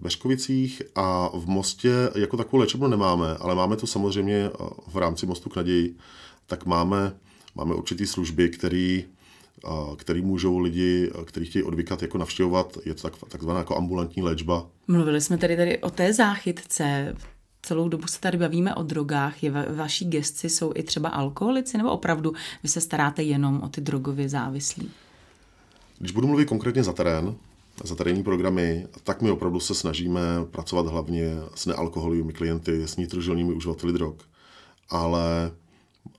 Beškovicích 0.00 0.82
a 0.94 1.30
v 1.34 1.46
Mostě 1.46 1.92
jako 2.14 2.36
takovou 2.36 2.60
léčebnu 2.60 2.88
nemáme, 2.88 3.36
ale 3.36 3.54
máme 3.54 3.76
to 3.76 3.86
samozřejmě 3.86 4.36
eh, 4.36 4.66
v 4.86 4.96
rámci 4.96 5.26
Mostu 5.26 5.50
k 5.50 5.56
naději, 5.56 5.96
tak 6.46 6.66
máme, 6.66 7.12
máme 7.54 7.74
určitý 7.74 8.06
služby, 8.06 8.48
které 8.48 9.02
který 9.96 10.22
můžou 10.22 10.58
lidi, 10.58 11.10
kteří 11.24 11.46
chtějí 11.46 11.62
odvykat, 11.62 12.02
jako 12.02 12.18
navštěvovat. 12.18 12.78
Je 12.84 12.94
to 12.94 13.02
tak, 13.02 13.12
takzvaná 13.28 13.58
jako 13.58 13.76
ambulantní 13.76 14.22
léčba. 14.22 14.66
Mluvili 14.88 15.20
jsme 15.20 15.38
tady, 15.38 15.56
tady 15.56 15.78
o 15.78 15.90
té 15.90 16.12
záchytce. 16.12 17.16
Celou 17.62 17.88
dobu 17.88 18.06
se 18.06 18.20
tady 18.20 18.38
bavíme 18.38 18.74
o 18.74 18.82
drogách. 18.82 19.42
Je 19.42 19.50
v 19.50 19.76
vaší 19.76 20.04
gesci 20.04 20.48
jsou 20.48 20.72
i 20.74 20.82
třeba 20.82 21.08
alkoholici, 21.08 21.78
nebo 21.78 21.90
opravdu 21.90 22.32
vy 22.62 22.68
se 22.68 22.80
staráte 22.80 23.22
jenom 23.22 23.60
o 23.60 23.68
ty 23.68 23.80
drogově 23.80 24.28
závislí? 24.28 24.90
Když 25.98 26.12
budu 26.12 26.26
mluvit 26.26 26.48
konkrétně 26.48 26.84
za 26.84 26.92
terén, 26.92 27.34
za 27.84 27.94
terénní 27.94 28.22
programy, 28.22 28.86
tak 29.04 29.22
my 29.22 29.30
opravdu 29.30 29.60
se 29.60 29.74
snažíme 29.74 30.20
pracovat 30.50 30.86
hlavně 30.86 31.34
s 31.54 31.66
nealkoholovými 31.66 32.32
klienty, 32.32 32.82
s 32.82 32.96
nitrožilními 32.96 33.52
uživateli 33.52 33.92
drog. 33.92 34.14
Ale 34.88 35.52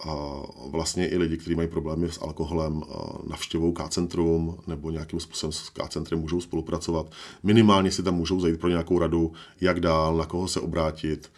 a 0.10 0.34
vlastně 0.70 1.08
i 1.08 1.18
lidi, 1.18 1.38
kteří 1.38 1.56
mají 1.56 1.68
problémy 1.68 2.12
s 2.12 2.22
alkoholem, 2.22 2.82
navštěvou 3.28 3.72
K-centrum 3.72 4.58
nebo 4.68 4.92
nějakým 4.92 5.20
způsobem 5.20 5.52
s 5.52 5.70
K-centrem 5.70 6.20
můžou 6.20 6.42
spolupracovat. 6.42 7.12
Minimálně 7.44 7.92
si 7.92 8.04
tam 8.04 8.16
můžou 8.16 8.40
zajít 8.40 8.60
pro 8.60 8.70
nějakou 8.70 9.00
radu, 9.00 9.34
jak 9.62 9.80
dál, 9.80 10.18
na 10.18 10.26
koho 10.26 10.48
se 10.48 10.60
obrátit, 10.60 11.32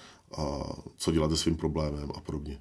co 0.98 1.12
dělat 1.12 1.32
se 1.32 1.38
svým 1.38 1.56
problémem 1.56 2.10
a 2.16 2.20
podobně. 2.20 2.60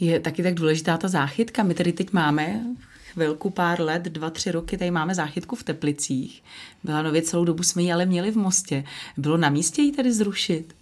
Je 0.00 0.20
taky 0.20 0.42
tak 0.42 0.54
důležitá 0.54 0.96
ta 0.96 1.08
záchytka. 1.08 1.62
My 1.62 1.74
tady 1.74 1.92
teď 1.92 2.12
máme 2.12 2.66
chvilku, 3.12 3.50
pár 3.50 3.80
let, 3.80 4.02
dva, 4.02 4.30
tři 4.30 4.52
roky, 4.52 4.78
tady 4.78 4.90
máme 4.90 5.14
záchytku 5.14 5.56
v 5.56 5.62
Teplicích. 5.62 6.42
Byla 6.84 7.02
nově 7.02 7.22
celou 7.22 7.44
dobu, 7.44 7.62
jsme 7.62 7.82
ji 7.82 7.92
ale 7.92 8.06
měli 8.06 8.30
v 8.30 8.36
Mostě. 8.36 8.84
Bylo 9.16 9.36
na 9.36 9.50
místě 9.50 9.82
ji 9.82 9.92
tady 9.92 10.12
zrušit? 10.12 10.74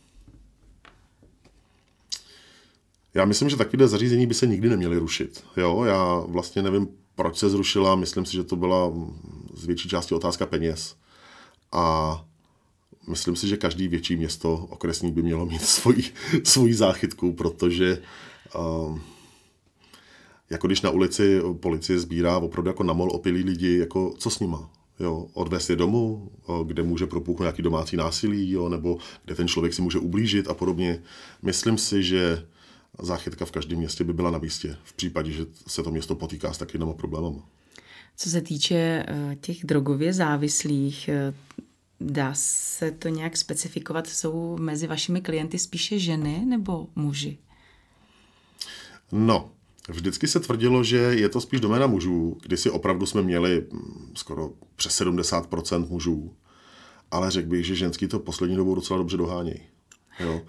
Já 3.14 3.24
myslím, 3.24 3.50
že 3.50 3.56
takovéhle 3.56 3.88
zařízení 3.88 4.26
by 4.26 4.34
se 4.34 4.46
nikdy 4.46 4.68
neměly 4.68 4.98
rušit. 4.98 5.44
Jo, 5.56 5.84
já 5.84 6.22
vlastně 6.26 6.62
nevím, 6.62 6.88
proč 7.14 7.38
se 7.38 7.50
zrušila, 7.50 7.94
myslím 7.94 8.24
si, 8.24 8.32
že 8.32 8.44
to 8.44 8.56
byla 8.56 8.92
z 9.54 9.66
větší 9.66 9.88
části 9.88 10.14
otázka 10.14 10.46
peněz. 10.46 10.96
A 11.72 12.24
myslím 13.08 13.36
si, 13.36 13.48
že 13.48 13.56
každý 13.56 13.88
větší 13.88 14.16
město 14.16 14.54
okresní 14.54 15.12
by 15.12 15.22
mělo 15.22 15.46
mít 15.46 15.62
svoji, 15.76 16.04
svoji 16.44 16.74
záchytku, 16.74 17.32
protože 17.32 18.02
uh, 18.54 18.98
jako 20.50 20.66
když 20.66 20.82
na 20.82 20.90
ulici 20.90 21.40
policie 21.60 21.98
sbírá 21.98 22.38
opravdu 22.38 22.70
jako 22.70 22.82
namol 22.82 23.10
opilí 23.12 23.42
lidi, 23.42 23.78
jako 23.78 24.14
co 24.18 24.30
s 24.30 24.40
nima? 24.40 24.70
Jo, 25.00 25.26
odvést 25.32 25.70
je 25.70 25.76
domů, 25.76 26.30
kde 26.64 26.82
může 26.82 27.06
propuknout 27.06 27.44
nějaký 27.44 27.62
domácí 27.62 27.96
násilí, 27.96 28.50
jo, 28.50 28.68
nebo 28.68 28.98
kde 29.24 29.34
ten 29.34 29.48
člověk 29.48 29.74
si 29.74 29.82
může 29.82 29.98
ublížit 29.98 30.48
a 30.48 30.54
podobně. 30.54 31.02
Myslím 31.42 31.78
si, 31.78 32.02
že 32.02 32.46
záchytka 33.02 33.44
v 33.44 33.50
každém 33.50 33.78
městě 33.78 34.04
by 34.04 34.12
byla 34.12 34.30
na 34.30 34.38
místě, 34.38 34.76
v 34.84 34.92
případě, 34.92 35.30
že 35.30 35.46
se 35.66 35.82
to 35.82 35.90
město 35.90 36.14
potýká 36.14 36.52
s 36.52 36.58
takovými 36.58 36.94
problémy. 36.96 37.36
Co 38.16 38.30
se 38.30 38.40
týče 38.40 39.04
eh, 39.08 39.36
těch 39.40 39.64
drogově 39.64 40.12
závislých, 40.12 41.08
eh, 41.08 41.34
dá 42.00 42.34
se 42.34 42.90
to 42.90 43.08
nějak 43.08 43.36
specifikovat? 43.36 44.06
Jsou 44.06 44.56
mezi 44.60 44.86
vašimi 44.86 45.20
klienty 45.20 45.58
spíše 45.58 45.98
ženy 45.98 46.44
nebo 46.46 46.86
muži? 46.96 47.38
No, 49.12 49.50
Vždycky 49.90 50.28
se 50.28 50.40
tvrdilo, 50.40 50.84
že 50.84 50.96
je 50.96 51.28
to 51.28 51.40
spíš 51.40 51.60
doména 51.60 51.86
mužů, 51.86 52.38
si 52.54 52.70
opravdu 52.70 53.06
jsme 53.06 53.22
měli 53.22 53.66
hm, 53.72 54.12
skoro 54.14 54.50
přes 54.76 55.00
70% 55.00 55.88
mužů, 55.88 56.34
ale 57.10 57.30
řekl 57.30 57.48
bych, 57.48 57.66
že 57.66 57.74
ženský 57.74 58.08
to 58.08 58.18
poslední 58.18 58.56
dobou 58.56 58.74
docela 58.74 58.98
dobře 58.98 59.16
dohánějí. 59.16 59.60
Jo. 60.20 60.42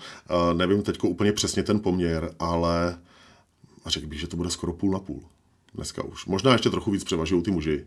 Nevím 0.53 0.81
teď 0.81 1.03
úplně 1.03 1.33
přesně 1.33 1.63
ten 1.63 1.79
poměr, 1.79 2.35
ale 2.39 2.99
řekl 3.85 4.07
bych, 4.07 4.19
že 4.19 4.27
to 4.27 4.37
bude 4.37 4.49
skoro 4.49 4.73
půl 4.73 4.91
na 4.91 4.99
půl. 4.99 5.23
Dneska 5.75 6.03
už. 6.03 6.25
Možná 6.25 6.51
ještě 6.51 6.69
trochu 6.69 6.91
víc 6.91 7.03
převažují 7.03 7.43
ty 7.43 7.51
muži, 7.51 7.85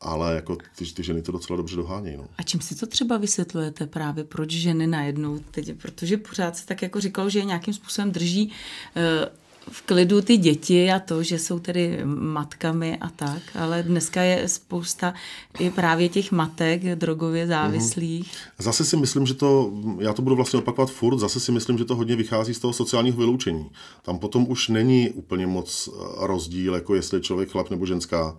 ale 0.00 0.34
jako 0.34 0.56
ty, 0.76 0.86
ty 0.86 1.02
ženy 1.02 1.22
to 1.22 1.32
docela 1.32 1.56
dobře 1.56 1.76
dohánějí. 1.76 2.16
No. 2.16 2.28
A 2.38 2.42
čím 2.42 2.60
si 2.60 2.74
to 2.74 2.86
třeba 2.86 3.16
vysvětlujete 3.16 3.86
právě, 3.86 4.24
proč 4.24 4.50
ženy 4.50 4.86
najednou 4.86 5.38
teď, 5.38 5.72
protože 5.82 6.16
pořád 6.16 6.56
se 6.56 6.66
tak 6.66 6.82
jako 6.82 7.00
říkalo, 7.00 7.30
že 7.30 7.44
nějakým 7.44 7.74
způsobem 7.74 8.12
drží 8.12 8.52
uh, 8.96 9.41
v 9.70 9.82
klidu 9.82 10.22
ty 10.22 10.36
děti 10.36 10.90
a 10.90 10.98
to, 10.98 11.22
že 11.22 11.38
jsou 11.38 11.58
tedy 11.58 12.00
matkami 12.04 12.96
a 12.96 13.08
tak, 13.08 13.42
ale 13.54 13.82
dneska 13.82 14.22
je 14.22 14.48
spousta 14.48 15.14
i 15.58 15.70
právě 15.70 16.08
těch 16.08 16.32
matek 16.32 16.82
drogově 16.82 17.46
závislých. 17.46 18.26
Mm-hmm. 18.26 18.62
Zase 18.62 18.84
si 18.84 18.96
myslím, 18.96 19.26
že 19.26 19.34
to, 19.34 19.72
já 19.98 20.12
to 20.12 20.22
budu 20.22 20.36
vlastně 20.36 20.58
opakovat 20.58 20.90
furt, 20.90 21.18
zase 21.18 21.40
si 21.40 21.52
myslím, 21.52 21.78
že 21.78 21.84
to 21.84 21.96
hodně 21.96 22.16
vychází 22.16 22.54
z 22.54 22.58
toho 22.58 22.72
sociálního 22.72 23.16
vyloučení. 23.16 23.70
Tam 24.02 24.18
potom 24.18 24.46
už 24.48 24.68
není 24.68 25.10
úplně 25.10 25.46
moc 25.46 25.88
eh, 25.88 26.26
rozdíl, 26.26 26.74
jako 26.74 26.94
jestli 26.94 27.16
je 27.16 27.22
člověk 27.22 27.50
chlap 27.50 27.70
nebo 27.70 27.86
ženská, 27.86 28.36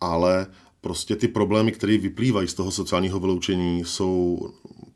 ale 0.00 0.46
prostě 0.80 1.16
ty 1.16 1.28
problémy, 1.28 1.72
které 1.72 1.98
vyplývají 1.98 2.48
z 2.48 2.54
toho 2.54 2.70
sociálního 2.70 3.20
vyloučení, 3.20 3.84
jsou 3.84 4.38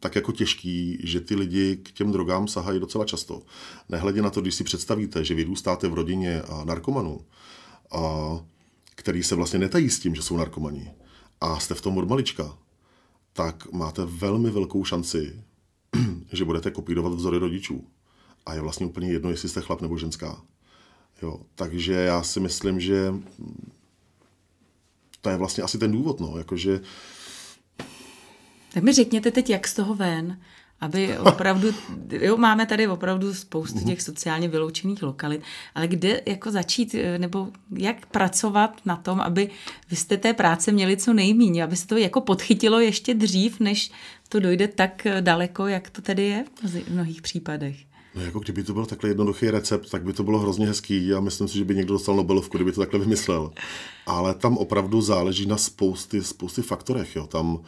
tak 0.04 0.16
jako 0.16 0.32
těžký, 0.32 0.98
že 1.02 1.20
ty 1.20 1.34
lidi 1.34 1.76
k 1.76 1.92
těm 1.92 2.12
drogám 2.12 2.48
sahají 2.48 2.80
docela 2.80 3.04
často. 3.04 3.42
Nehledě 3.88 4.22
na 4.22 4.30
to, 4.30 4.40
když 4.40 4.54
si 4.54 4.64
představíte, 4.64 5.24
že 5.24 5.34
vyrůstáte 5.34 5.88
v 5.88 5.94
rodině 5.94 6.42
narkomanů, 6.64 7.20
a 7.92 8.00
který 8.94 9.22
se 9.22 9.34
vlastně 9.34 9.58
netají 9.58 9.90
s 9.90 9.98
tím, 9.98 10.14
že 10.14 10.22
jsou 10.22 10.36
narkomani, 10.36 10.90
a 11.40 11.58
jste 11.58 11.74
v 11.74 11.80
tom 11.80 11.98
od 11.98 12.08
malička, 12.08 12.58
tak 13.32 13.72
máte 13.72 14.04
velmi 14.04 14.50
velkou 14.50 14.84
šanci, 14.84 15.42
že 16.32 16.44
budete 16.44 16.70
kopírovat 16.70 17.12
vzory 17.12 17.38
rodičů. 17.38 17.86
A 18.46 18.54
je 18.54 18.60
vlastně 18.60 18.86
úplně 18.86 19.12
jedno, 19.12 19.30
jestli 19.30 19.48
jste 19.48 19.60
chlap 19.60 19.80
nebo 19.80 19.98
ženská. 19.98 20.42
Jo, 21.22 21.40
takže 21.54 21.92
já 21.92 22.22
si 22.22 22.40
myslím, 22.40 22.80
že 22.80 23.14
to 25.20 25.30
je 25.30 25.36
vlastně 25.36 25.64
asi 25.64 25.78
ten 25.78 25.92
důvod, 25.92 26.20
no, 26.20 26.38
jakože... 26.38 26.80
Tak 28.74 28.82
mi 28.82 28.92
řekněte 28.92 29.30
teď, 29.30 29.50
jak 29.50 29.68
z 29.68 29.74
toho 29.74 29.94
ven, 29.94 30.38
aby 30.80 31.18
opravdu, 31.32 31.68
jo, 32.10 32.36
máme 32.36 32.66
tady 32.66 32.88
opravdu 32.88 33.34
spoustu 33.34 33.84
těch 33.84 34.02
sociálně 34.02 34.48
vyloučených 34.48 35.02
lokalit, 35.02 35.42
ale 35.74 35.88
kde 35.88 36.20
jako 36.26 36.50
začít, 36.50 36.94
nebo 37.18 37.48
jak 37.76 38.06
pracovat 38.06 38.80
na 38.84 38.96
tom, 38.96 39.20
aby 39.20 39.50
vy 39.90 39.96
jste 39.96 40.16
té 40.16 40.32
práce 40.32 40.72
měli 40.72 40.96
co 40.96 41.12
nejméně, 41.12 41.64
aby 41.64 41.76
se 41.76 41.86
to 41.86 41.96
jako 41.96 42.20
podchytilo 42.20 42.80
ještě 42.80 43.14
dřív, 43.14 43.60
než 43.60 43.90
to 44.28 44.40
dojde 44.40 44.68
tak 44.68 45.06
daleko, 45.20 45.66
jak 45.66 45.90
to 45.90 46.02
tady 46.02 46.22
je 46.22 46.44
v 46.62 46.88
mnohých 46.90 47.22
případech. 47.22 47.76
No 48.14 48.22
jako 48.22 48.40
kdyby 48.40 48.62
to 48.62 48.72
byl 48.72 48.86
takhle 48.86 49.10
jednoduchý 49.10 49.50
recept, 49.50 49.90
tak 49.90 50.02
by 50.04 50.12
to 50.12 50.22
bylo 50.22 50.38
hrozně 50.38 50.66
hezký. 50.66 51.06
Já 51.06 51.20
myslím 51.20 51.48
si, 51.48 51.58
že 51.58 51.64
by 51.64 51.74
někdo 51.74 51.92
dostal 51.94 52.16
Nobelovku, 52.16 52.58
kdyby 52.58 52.72
to 52.72 52.80
takhle 52.80 53.00
vymyslel. 53.00 53.52
Ale 54.06 54.34
tam 54.34 54.58
opravdu 54.58 55.00
záleží 55.00 55.46
na 55.46 55.56
spousty, 55.56 56.22
spousty 56.22 56.62
faktorech. 56.62 57.16
Jo. 57.16 57.26
Tam 57.26 57.58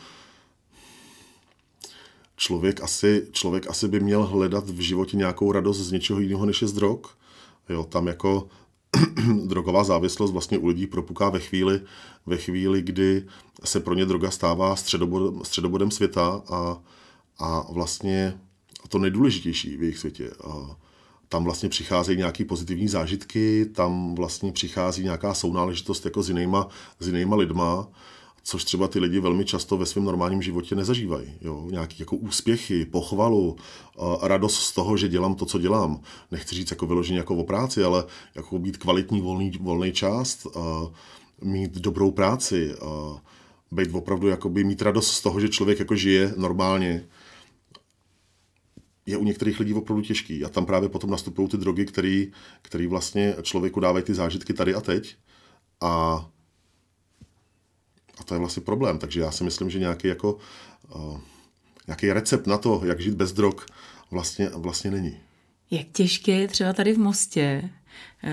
člověk 2.36 2.80
asi, 2.80 3.26
člověk 3.32 3.70
asi 3.70 3.88
by 3.88 4.00
měl 4.00 4.22
hledat 4.22 4.70
v 4.70 4.80
životě 4.80 5.16
nějakou 5.16 5.52
radost 5.52 5.78
z 5.78 5.92
něčeho 5.92 6.20
jiného, 6.20 6.46
než 6.46 6.62
je 6.62 6.68
z 6.68 6.72
drog. 6.72 7.00
Jo, 7.68 7.84
tam 7.84 8.06
jako 8.06 8.48
drogová 9.46 9.84
závislost 9.84 10.30
vlastně 10.30 10.58
u 10.58 10.66
lidí 10.66 10.86
propuká 10.86 11.30
ve 11.30 11.40
chvíli, 11.40 11.80
ve 12.26 12.36
chvíli, 12.36 12.82
kdy 12.82 13.26
se 13.64 13.80
pro 13.80 13.94
ně 13.94 14.06
droga 14.06 14.30
stává 14.30 14.76
středobodem, 14.76 15.44
středobodem 15.44 15.90
světa 15.90 16.42
a, 16.48 16.78
a 17.38 17.72
vlastně 17.72 18.40
to 18.88 18.98
nejdůležitější 18.98 19.76
v 19.76 19.82
jejich 19.82 19.98
světě. 19.98 20.30
A 20.44 20.76
tam 21.28 21.44
vlastně 21.44 21.68
přicházejí 21.68 22.18
nějaké 22.18 22.44
pozitivní 22.44 22.88
zážitky, 22.88 23.66
tam 23.66 24.14
vlastně 24.14 24.52
přichází 24.52 25.02
nějaká 25.02 25.34
sounáležitost 25.34 26.04
jako 26.04 26.22
s 26.22 26.28
jinýma, 26.28 26.68
s 27.00 27.06
jinýma 27.06 27.36
lidma, 27.36 27.88
což 28.46 28.64
třeba 28.64 28.88
ty 28.88 28.98
lidi 28.98 29.20
velmi 29.20 29.44
často 29.44 29.76
ve 29.76 29.86
svém 29.86 30.04
normálním 30.04 30.42
životě 30.42 30.74
nezažívají. 30.74 31.32
Jo? 31.40 31.66
Nějaký 31.70 31.96
jako 32.00 32.16
úspěchy, 32.16 32.84
pochvalu, 32.84 33.56
radost 34.22 34.56
z 34.56 34.72
toho, 34.72 34.96
že 34.96 35.08
dělám 35.08 35.34
to, 35.34 35.46
co 35.46 35.58
dělám. 35.58 36.00
Nechci 36.30 36.54
říct 36.54 36.70
jako 36.70 36.86
vyloženě 36.86 37.18
jako 37.18 37.36
o 37.36 37.44
práci, 37.44 37.84
ale 37.84 38.04
jako 38.34 38.58
být 38.58 38.76
kvalitní 38.76 39.20
volný, 39.20 39.50
volný 39.60 39.92
část, 39.92 40.46
mít 41.42 41.72
dobrou 41.72 42.10
práci, 42.10 42.74
být 43.72 43.90
opravdu 43.92 44.28
jakoby 44.28 44.64
mít 44.64 44.82
radost 44.82 45.10
z 45.12 45.22
toho, 45.22 45.40
že 45.40 45.48
člověk 45.48 45.78
jako 45.78 45.96
žije 45.96 46.34
normálně 46.36 47.06
je 49.06 49.16
u 49.16 49.24
některých 49.24 49.60
lidí 49.60 49.74
opravdu 49.74 50.02
těžký. 50.02 50.44
A 50.44 50.48
tam 50.48 50.66
právě 50.66 50.88
potom 50.88 51.10
nastupují 51.10 51.48
ty 51.48 51.56
drogy, 51.56 51.86
které 52.62 52.88
vlastně 52.88 53.34
člověku 53.42 53.80
dávají 53.80 54.04
ty 54.04 54.14
zážitky 54.14 54.52
tady 54.52 54.74
a 54.74 54.80
teď. 54.80 55.16
A, 55.80 56.28
a 58.18 58.24
to 58.24 58.34
je 58.34 58.38
vlastně 58.38 58.62
problém. 58.62 58.98
Takže 58.98 59.20
já 59.20 59.30
si 59.30 59.44
myslím, 59.44 59.70
že 59.70 59.78
nějaký, 59.78 60.08
jako, 60.08 60.38
uh, 60.94 61.20
nějaký 61.86 62.12
recept 62.12 62.46
na 62.46 62.58
to, 62.58 62.82
jak 62.84 63.00
žít 63.00 63.14
bez 63.14 63.32
drog, 63.32 63.54
vlastně, 64.10 64.48
vlastně 64.48 64.90
není. 64.90 65.16
Jak 65.70 65.86
těžké 65.92 66.32
je 66.32 66.48
třeba 66.48 66.72
tady 66.72 66.92
v 66.92 66.98
Mostě 66.98 67.62
uh, 68.24 68.30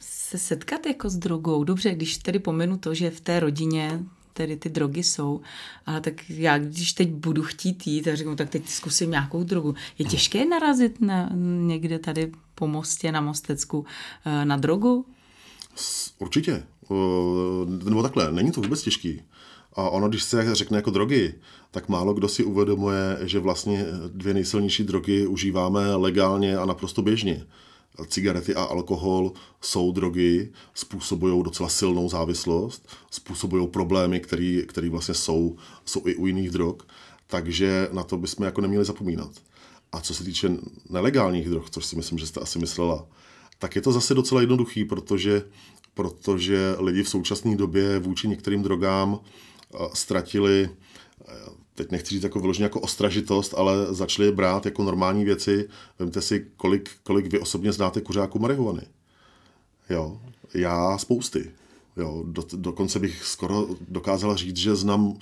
se 0.00 0.38
setkat 0.38 0.86
jako 0.86 1.10
s 1.10 1.16
drogou? 1.16 1.64
Dobře, 1.64 1.94
když 1.94 2.18
tedy 2.18 2.38
pomenu 2.38 2.78
to, 2.78 2.94
že 2.94 3.10
v 3.10 3.20
té 3.20 3.40
rodině 3.40 4.00
tedy 4.36 4.56
ty 4.56 4.68
drogy 4.68 5.02
jsou, 5.02 5.40
ale 5.86 6.00
tak 6.00 6.30
já 6.30 6.58
když 6.58 6.92
teď 6.92 7.08
budu 7.08 7.42
chtít 7.42 7.86
jít 7.86 8.08
a 8.08 8.16
řeknu, 8.16 8.36
tak 8.36 8.50
teď 8.50 8.68
zkusím 8.68 9.10
nějakou 9.10 9.42
drogu. 9.42 9.74
Je 9.98 10.04
těžké 10.04 10.44
narazit 10.44 11.00
na, 11.00 11.30
někde 11.66 11.98
tady 11.98 12.32
po 12.54 12.66
mostě 12.66 13.12
na 13.12 13.20
Mostecku 13.20 13.86
eh, 14.24 14.44
na 14.44 14.56
drogu? 14.56 15.06
Určitě, 16.18 16.62
nebo 17.84 18.02
takhle, 18.02 18.32
není 18.32 18.52
to 18.52 18.60
vůbec 18.60 18.82
těžký. 18.82 19.22
A 19.72 19.90
ono, 19.90 20.08
když 20.08 20.22
se 20.22 20.54
řekne 20.54 20.78
jako 20.78 20.90
drogy, 20.90 21.34
tak 21.70 21.88
málo 21.88 22.14
kdo 22.14 22.28
si 22.28 22.44
uvědomuje, 22.44 23.18
že 23.22 23.38
vlastně 23.38 23.86
dvě 24.08 24.34
nejsilnější 24.34 24.84
drogy 24.84 25.26
užíváme 25.26 25.94
legálně 25.94 26.56
a 26.56 26.64
naprosto 26.66 27.02
běžně. 27.02 27.46
Cigarety 28.08 28.54
a 28.54 28.62
alkohol 28.62 29.32
jsou 29.60 29.92
drogy, 29.92 30.52
způsobují 30.74 31.42
docela 31.42 31.68
silnou 31.68 32.08
závislost, 32.08 32.88
způsobují 33.10 33.68
problémy, 33.68 34.20
které 34.66 34.90
vlastně 34.90 35.14
jsou, 35.14 35.56
jsou 35.84 36.02
i 36.06 36.16
u 36.16 36.26
jiných 36.26 36.50
drog, 36.50 36.76
takže 37.26 37.88
na 37.92 38.02
to 38.02 38.16
bychom 38.16 38.44
jako 38.44 38.60
neměli 38.60 38.84
zapomínat. 38.84 39.30
A 39.92 40.00
co 40.00 40.14
se 40.14 40.24
týče 40.24 40.50
nelegálních 40.90 41.48
drog, 41.48 41.70
což 41.70 41.86
si 41.86 41.96
myslím, 41.96 42.18
že 42.18 42.26
jste 42.26 42.40
asi 42.40 42.58
myslela, 42.58 43.06
tak 43.58 43.76
je 43.76 43.82
to 43.82 43.92
zase 43.92 44.14
docela 44.14 44.40
jednoduchý, 44.40 44.84
protože, 44.84 45.42
protože 45.96 46.76
lidi 46.78 47.02
v 47.02 47.08
současné 47.08 47.56
době 47.56 47.98
vůči 47.98 48.28
některým 48.28 48.62
drogám 48.62 49.20
ztratili, 49.94 50.70
teď 51.74 51.90
nechci 51.90 52.10
říct 52.10 52.22
jako 52.22 52.40
vyloženě 52.40 52.64
jako 52.64 52.80
ostražitost, 52.80 53.54
ale 53.56 53.94
začali 53.94 54.32
brát 54.32 54.64
jako 54.64 54.82
normální 54.82 55.24
věci. 55.24 55.68
Vemte 55.98 56.22
si, 56.22 56.46
kolik, 56.56 56.90
kolik 57.02 57.32
vy 57.32 57.40
osobně 57.40 57.72
znáte 57.72 58.00
kuřáků 58.00 58.38
marihuany. 58.38 58.82
Jo, 59.90 60.20
já 60.54 60.98
spousty. 60.98 61.50
Jo, 61.96 62.24
do, 62.26 62.44
dokonce 62.52 62.98
bych 62.98 63.24
skoro 63.24 63.66
dokázala 63.88 64.36
říct, 64.36 64.56
že 64.56 64.76
znám 64.76 65.16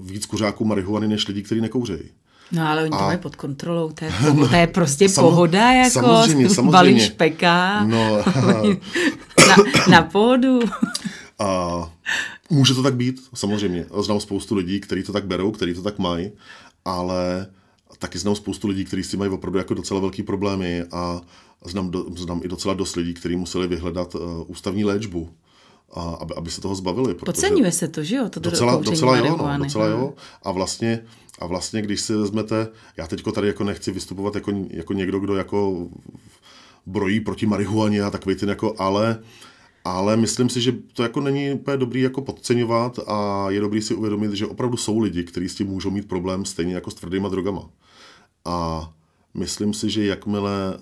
víc 0.00 0.26
kuřáků 0.26 0.64
marihuany 0.64 1.08
než 1.08 1.28
lidí, 1.28 1.42
kteří 1.42 1.60
nekouřejí. 1.60 2.10
No 2.52 2.68
ale 2.68 2.82
oni 2.82 2.90
to 2.90 2.96
mají 2.96 3.18
pod 3.18 3.36
kontrolou, 3.36 3.92
to 3.92 4.04
je, 4.04 4.12
to 4.48 4.56
je 4.56 4.66
prostě 4.74 5.08
samo, 5.08 5.30
pohoda, 5.30 5.72
jako 5.72 5.90
samozřejmě, 5.90 6.48
samozřejmě. 6.54 6.72
balíš 6.72 7.10
peka 7.10 7.84
no, 7.84 8.24
na, 9.56 9.86
na 9.88 10.02
pódu. 10.02 10.60
A 11.38 11.90
může 12.50 12.74
to 12.74 12.82
tak 12.82 12.94
být, 12.94 13.20
samozřejmě. 13.34 13.86
Znám 14.00 14.20
spoustu 14.20 14.54
lidí, 14.54 14.80
kteří 14.80 15.02
to 15.02 15.12
tak 15.12 15.26
berou, 15.26 15.50
kteří 15.50 15.74
to 15.74 15.82
tak 15.82 15.98
mají, 15.98 16.30
ale 16.84 17.46
taky 17.98 18.18
znám 18.18 18.34
spoustu 18.34 18.68
lidí, 18.68 18.84
kteří 18.84 19.02
si 19.02 19.16
mají 19.16 19.30
opravdu 19.30 19.58
jako 19.58 19.74
docela 19.74 20.00
velký 20.00 20.22
problémy 20.22 20.84
a 20.92 21.20
znám, 21.64 21.90
do, 21.90 22.06
znám 22.16 22.40
i 22.44 22.48
docela 22.48 22.74
dost 22.74 22.96
lidí, 22.96 23.14
kteří 23.14 23.36
museli 23.36 23.66
vyhledat 23.66 24.14
uh, 24.14 24.20
ústavní 24.46 24.84
léčbu, 24.84 25.30
a 25.94 26.00
aby, 26.00 26.34
aby 26.34 26.50
se 26.50 26.60
toho 26.60 26.74
zbavili. 26.74 27.14
Podceňuje 27.14 27.72
se 27.72 27.88
to, 27.88 28.02
že 28.02 28.16
jo? 28.16 28.28
To 28.28 28.40
docela, 28.40 28.76
docela 28.76 29.16
jo, 29.16 29.36
no, 29.36 29.58
docela 29.58 29.86
jo. 29.86 30.14
A 30.42 30.52
vlastně, 30.52 31.04
a 31.38 31.46
vlastně, 31.46 31.82
když 31.82 32.00
si 32.00 32.14
vezmete, 32.14 32.68
já 32.96 33.06
teďko 33.06 33.32
tady 33.32 33.46
jako 33.46 33.64
nechci 33.64 33.92
vystupovat 33.92 34.34
jako, 34.34 34.52
jako 34.70 34.92
někdo, 34.92 35.18
kdo 35.18 35.36
jako 35.36 35.88
brojí 36.86 37.20
proti 37.20 37.46
marihuaně 37.46 38.02
a 38.02 38.10
takový 38.10 38.36
ten 38.36 38.48
jako, 38.48 38.74
ale 38.78 39.18
ale 39.84 40.16
myslím 40.16 40.48
si, 40.48 40.60
že 40.60 40.72
to 40.92 41.02
jako 41.02 41.20
není 41.20 41.52
úplně 41.52 41.76
dobrý 41.76 42.00
jako 42.00 42.22
podceňovat 42.22 42.98
a 43.06 43.46
je 43.50 43.60
dobrý 43.60 43.82
si 43.82 43.94
uvědomit, 43.94 44.32
že 44.32 44.46
opravdu 44.46 44.76
jsou 44.76 44.98
lidi, 44.98 45.24
kteří 45.24 45.48
s 45.48 45.54
tím 45.54 45.66
můžou 45.66 45.90
mít 45.90 46.08
problém 46.08 46.44
stejně 46.44 46.74
jako 46.74 46.90
s 46.90 46.94
tvrdýma 46.94 47.28
drogama. 47.28 47.70
A 48.44 48.90
myslím 49.34 49.74
si, 49.74 49.90
že 49.90 50.06
jakmile 50.06 50.78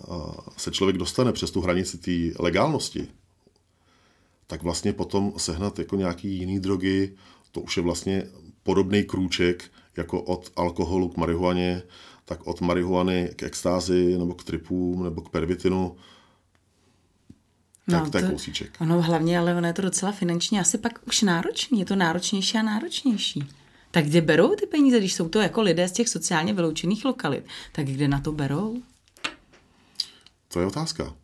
se 0.56 0.70
člověk 0.70 0.98
dostane 0.98 1.32
přes 1.32 1.50
tu 1.50 1.60
hranici 1.60 1.98
té 1.98 2.42
legálnosti, 2.42 3.08
tak 4.46 4.62
vlastně 4.62 4.92
potom 4.92 5.32
sehnat 5.36 5.78
jako 5.78 5.96
nějaký 5.96 6.28
jiný 6.28 6.60
drogy, 6.60 7.12
to 7.52 7.60
už 7.60 7.76
je 7.76 7.82
vlastně 7.82 8.26
podobný 8.62 9.04
krůček 9.04 9.64
jako 9.96 10.22
od 10.22 10.52
alkoholu 10.56 11.08
k 11.08 11.16
marihuaně, 11.16 11.82
tak 12.30 12.46
od 12.46 12.60
marihuany 12.60 13.30
k 13.36 13.42
extázi 13.42 14.18
nebo 14.18 14.34
k 14.34 14.44
tripům 14.44 15.04
nebo 15.04 15.22
k 15.22 15.28
pervitinu, 15.28 15.96
tak 17.90 18.04
no, 18.04 18.10
to 18.10 18.18
je 18.18 18.30
kousíček. 18.30 18.76
Ono 18.80 19.02
hlavně, 19.02 19.38
ale 19.38 19.54
ono 19.54 19.66
je 19.66 19.72
to 19.72 19.82
docela 19.82 20.12
finančně 20.12 20.60
asi 20.60 20.78
pak 20.78 21.00
už 21.06 21.22
náročný. 21.22 21.78
Je 21.78 21.84
to 21.84 21.96
náročnější 21.96 22.58
a 22.58 22.62
náročnější. 22.62 23.48
Tak 23.90 24.04
kde 24.04 24.20
berou 24.20 24.54
ty 24.54 24.66
peníze, 24.66 24.98
když 24.98 25.14
jsou 25.14 25.28
to 25.28 25.40
jako 25.40 25.62
lidé 25.62 25.88
z 25.88 25.92
těch 25.92 26.08
sociálně 26.08 26.52
vyloučených 26.52 27.04
lokalit? 27.04 27.44
Tak 27.72 27.86
kde 27.86 28.08
na 28.08 28.20
to 28.20 28.32
berou? 28.32 28.82
To 30.48 30.60
je 30.60 30.66
otázka. 30.66 31.14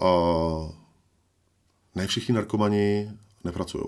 Uh, 0.00 0.70
ne 1.94 2.06
všichni 2.06 2.34
narkomani 2.34 3.10
nepracují. 3.44 3.84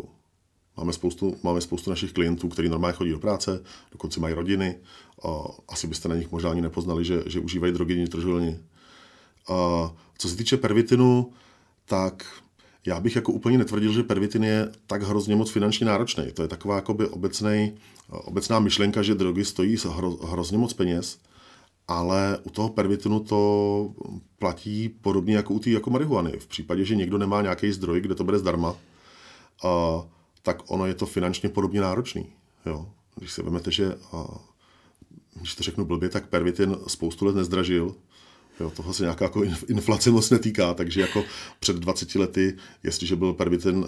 Máme 0.76 0.92
spoustu, 0.92 1.36
máme 1.42 1.60
spoustu 1.60 1.90
našich 1.90 2.12
klientů, 2.12 2.48
kteří 2.48 2.68
normálně 2.68 2.96
chodí 2.96 3.10
do 3.10 3.18
práce, 3.18 3.62
dokonce 3.92 4.20
mají 4.20 4.34
rodiny. 4.34 4.76
Uh, 5.24 5.46
asi 5.68 5.86
byste 5.86 6.08
na 6.08 6.14
nich 6.14 6.30
možná 6.32 6.50
ani 6.50 6.60
nepoznali, 6.60 7.04
že, 7.04 7.22
že 7.26 7.40
užívají 7.40 7.72
drogy 7.72 7.96
nitrožilně. 7.96 8.60
Uh, 9.50 9.90
co 10.18 10.28
se 10.28 10.36
týče 10.36 10.56
pervitinu, 10.56 11.32
tak 11.84 12.26
já 12.86 13.00
bych 13.00 13.16
jako 13.16 13.32
úplně 13.32 13.58
netvrdil, 13.58 13.92
že 13.92 14.02
pervitin 14.02 14.44
je 14.44 14.72
tak 14.86 15.02
hrozně 15.02 15.36
moc 15.36 15.50
finančně 15.50 15.86
náročný. 15.86 16.24
To 16.34 16.42
je 16.42 16.48
taková 16.48 16.82
obecnej, 17.10 17.72
obecná 18.08 18.58
myšlenka, 18.58 19.02
že 19.02 19.14
drogy 19.14 19.44
stojí 19.44 19.76
hro, 19.88 20.10
hrozně 20.10 20.58
moc 20.58 20.72
peněz, 20.72 21.18
ale 21.88 22.38
u 22.42 22.50
toho 22.50 22.68
pervitinu 22.68 23.20
to 23.20 23.90
platí 24.38 24.88
podobně 24.88 25.36
jako 25.36 25.54
u 25.54 25.58
té 25.58 25.70
jako 25.70 25.90
marihuany. 25.90 26.32
V 26.38 26.46
případě, 26.46 26.84
že 26.84 26.96
někdo 26.96 27.18
nemá 27.18 27.42
nějaký 27.42 27.72
zdroj, 27.72 28.00
kde 28.00 28.14
to 28.14 28.24
bude 28.24 28.38
zdarma, 28.38 28.76
a, 29.64 30.02
tak 30.44 30.70
ono 30.70 30.86
je 30.86 30.94
to 30.94 31.06
finančně 31.06 31.48
podobně 31.48 31.80
náročný. 31.80 32.32
Jo? 32.66 32.88
Když 33.16 33.32
si 33.32 33.42
vezmete, 33.42 33.70
že 33.70 33.94
a, 34.12 34.26
když 35.34 35.54
to 35.54 35.62
řeknu 35.62 35.84
blbě, 35.84 36.08
tak 36.08 36.28
pervitin 36.28 36.76
spoustu 36.86 37.24
let 37.24 37.36
nezdražil, 37.36 37.94
Jo, 38.60 38.70
toho 38.70 38.94
se 38.94 39.02
nějaká 39.02 39.24
jako 39.24 39.42
inflace 39.68 40.10
moc 40.10 40.30
netýká, 40.30 40.74
takže 40.74 41.00
jako 41.00 41.24
před 41.60 41.76
20 41.76 42.14
lety, 42.14 42.56
jestliže 42.82 43.16
byl 43.16 43.32
pervitin 43.32 43.76
uh, 43.76 43.84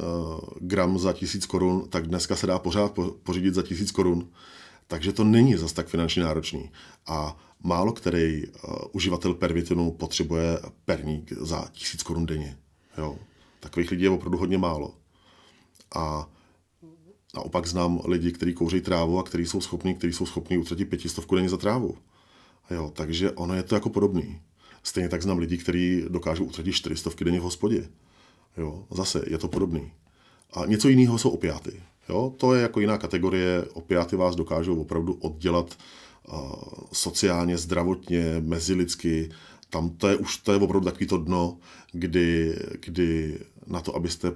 gram 0.61 0.99
za 0.99 1.12
tisíc 1.12 1.47
korun, 1.47 1.88
tak 1.88 2.07
dneska 2.07 2.37
se 2.37 2.47
dá 2.47 2.59
pořád 2.59 2.92
po, 2.92 3.11
pořídit 3.23 3.55
za 3.55 3.62
tisíc 3.62 3.90
korun. 3.90 4.29
Takže 4.87 5.12
to 5.12 5.25
není 5.25 5.55
zas 5.55 5.73
tak 5.73 5.87
finančně 5.87 6.23
náročný. 6.23 6.71
A 7.07 7.37
málo 7.62 7.92
který 7.92 8.42
uh, 8.47 8.75
uživatel 8.92 9.35
pervitinu 9.35 9.92
potřebuje 9.92 10.59
perník 10.85 11.33
za 11.33 11.69
tisíc 11.73 12.03
korun 12.03 12.27
denně. 12.27 12.59
Jo. 12.99 13.19
Takových 13.61 13.90
lidí 13.90 14.03
je 14.03 14.11
opravdu 14.11 14.38
hodně 14.38 14.59
málo. 14.59 14.95
A 15.95 16.29
naopak 17.37 17.66
znám 17.66 18.01
lidi, 18.05 18.33
kteří 18.33 18.55
kouří 18.55 18.81
trávu 18.81 19.18
a 19.18 19.22
kteří 19.22 19.46
jsou 19.46 19.61
schopní, 19.61 19.94
kteří 19.94 20.12
jsou 20.12 20.27
schopní 20.27 20.59
utratit 20.59 20.85
pětistovku 20.85 21.35
denně 21.35 21.49
za 21.49 21.57
trávu. 21.57 21.94
Jo, 22.70 22.92
takže 22.94 23.31
ono 23.31 23.55
je 23.55 23.62
to 23.62 23.75
jako 23.75 23.88
podobný. 23.88 24.40
Stejně 24.83 25.09
tak 25.09 25.22
znám 25.22 25.38
lidi, 25.38 25.59
kteří 25.59 26.05
dokážou 26.09 26.44
utratit 26.44 26.72
400 26.72 27.11
denně 27.25 27.40
v 27.40 27.42
hospodě. 27.42 27.88
Jo, 28.57 28.85
zase 28.90 29.25
je 29.27 29.38
to 29.38 29.49
podobný. 29.49 29.92
A 30.53 30.66
něco 30.66 30.88
jiného 30.88 31.18
jsou 31.18 31.31
opiáty. 31.31 31.83
Jo, 32.09 32.35
to 32.37 32.55
je 32.55 32.62
jako 32.62 32.81
jiná 32.81 32.99
kategorie. 32.99 33.64
Opiáty 33.72 34.16
vás 34.16 34.37
dokážou 34.37 34.81
opravdu 34.81 35.14
oddělat 35.14 35.79
uh, 36.29 36.53
sociálně, 36.92 37.59
zdravotně, 37.59 38.25
mezilidsky. 38.40 39.31
Tam 39.70 39.90
to 39.90 40.09
je 40.09 40.16
už 40.16 40.37
to 40.37 40.53
je 40.53 40.59
opravdu 40.59 40.85
takový 40.85 41.07
to 41.07 41.18
dno, 41.18 41.59
kdy, 41.92 42.57
kdy 42.81 43.38
na 43.66 43.81
to, 43.81 43.96
abyste 43.96 44.33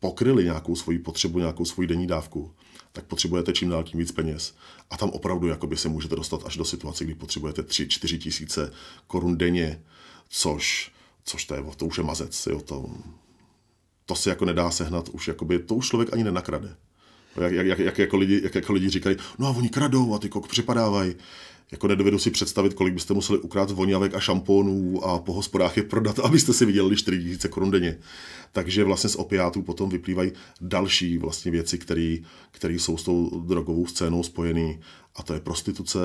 pokryli 0.00 0.44
nějakou 0.44 0.76
svoji 0.76 0.98
potřebu, 0.98 1.38
nějakou 1.38 1.64
svoji 1.64 1.88
denní 1.88 2.06
dávku, 2.06 2.52
tak 2.92 3.04
potřebujete 3.04 3.52
čím 3.52 3.68
dál 3.68 3.84
tím 3.84 4.00
víc 4.00 4.12
peněz. 4.12 4.54
A 4.90 4.96
tam 4.96 5.10
opravdu 5.10 5.48
jakoby 5.48 5.76
se 5.76 5.88
můžete 5.88 6.16
dostat 6.16 6.42
až 6.46 6.56
do 6.56 6.64
situace, 6.64 7.04
kdy 7.04 7.14
potřebujete 7.14 7.62
3-4 7.62 8.18
tisíce 8.18 8.72
korun 9.06 9.38
denně, 9.38 9.82
což, 10.28 10.92
což 11.24 11.44
to, 11.44 11.54
je, 11.54 11.64
to 11.76 11.86
už 11.86 11.98
je 11.98 12.04
mazec. 12.04 12.46
Jo, 12.46 12.60
to, 12.60 12.90
to 14.06 14.14
se 14.14 14.30
jako 14.30 14.44
nedá 14.44 14.70
sehnat, 14.70 15.08
už 15.08 15.28
jakoby, 15.28 15.58
to 15.58 15.74
už 15.74 15.88
člověk 15.88 16.12
ani 16.12 16.24
nenakrade. 16.24 16.76
Jak, 17.40 17.52
jak, 17.52 17.66
jak, 17.66 17.78
jak, 17.78 17.98
jako 17.98 18.16
lidi, 18.16 18.40
jak 18.44 18.54
jako 18.54 18.72
lidi 18.72 18.88
říkají, 18.88 19.16
no 19.38 19.46
a 19.46 19.50
oni 19.50 19.68
kradou 19.68 20.14
a 20.14 20.18
ty 20.18 20.28
kok 20.28 20.48
připadávají 20.48 21.14
jako 21.70 21.88
nedovedu 21.88 22.18
si 22.18 22.30
představit, 22.30 22.74
kolik 22.74 22.94
byste 22.94 23.14
museli 23.14 23.38
ukrát 23.38 23.70
voňavek 23.70 24.14
a 24.14 24.20
šampónů 24.20 25.04
a 25.04 25.18
po 25.18 25.32
hospodách 25.32 25.76
je 25.76 25.82
prodat, 25.82 26.18
abyste 26.24 26.52
si 26.52 26.66
vydělali 26.66 26.96
4 26.96 27.24
000 27.24 27.38
korun 27.50 27.70
denně. 27.70 27.98
Takže 28.52 28.84
vlastně 28.84 29.10
z 29.10 29.16
opiátů 29.16 29.62
potom 29.62 29.90
vyplývají 29.90 30.32
další 30.60 31.18
vlastně 31.18 31.50
věci, 31.50 31.78
které 32.50 32.74
jsou 32.74 32.96
s 32.96 33.02
tou 33.02 33.40
drogovou 33.40 33.86
scénou 33.86 34.22
spojené 34.22 34.78
a 35.16 35.22
to 35.22 35.34
je 35.34 35.40
prostituce 35.40 35.98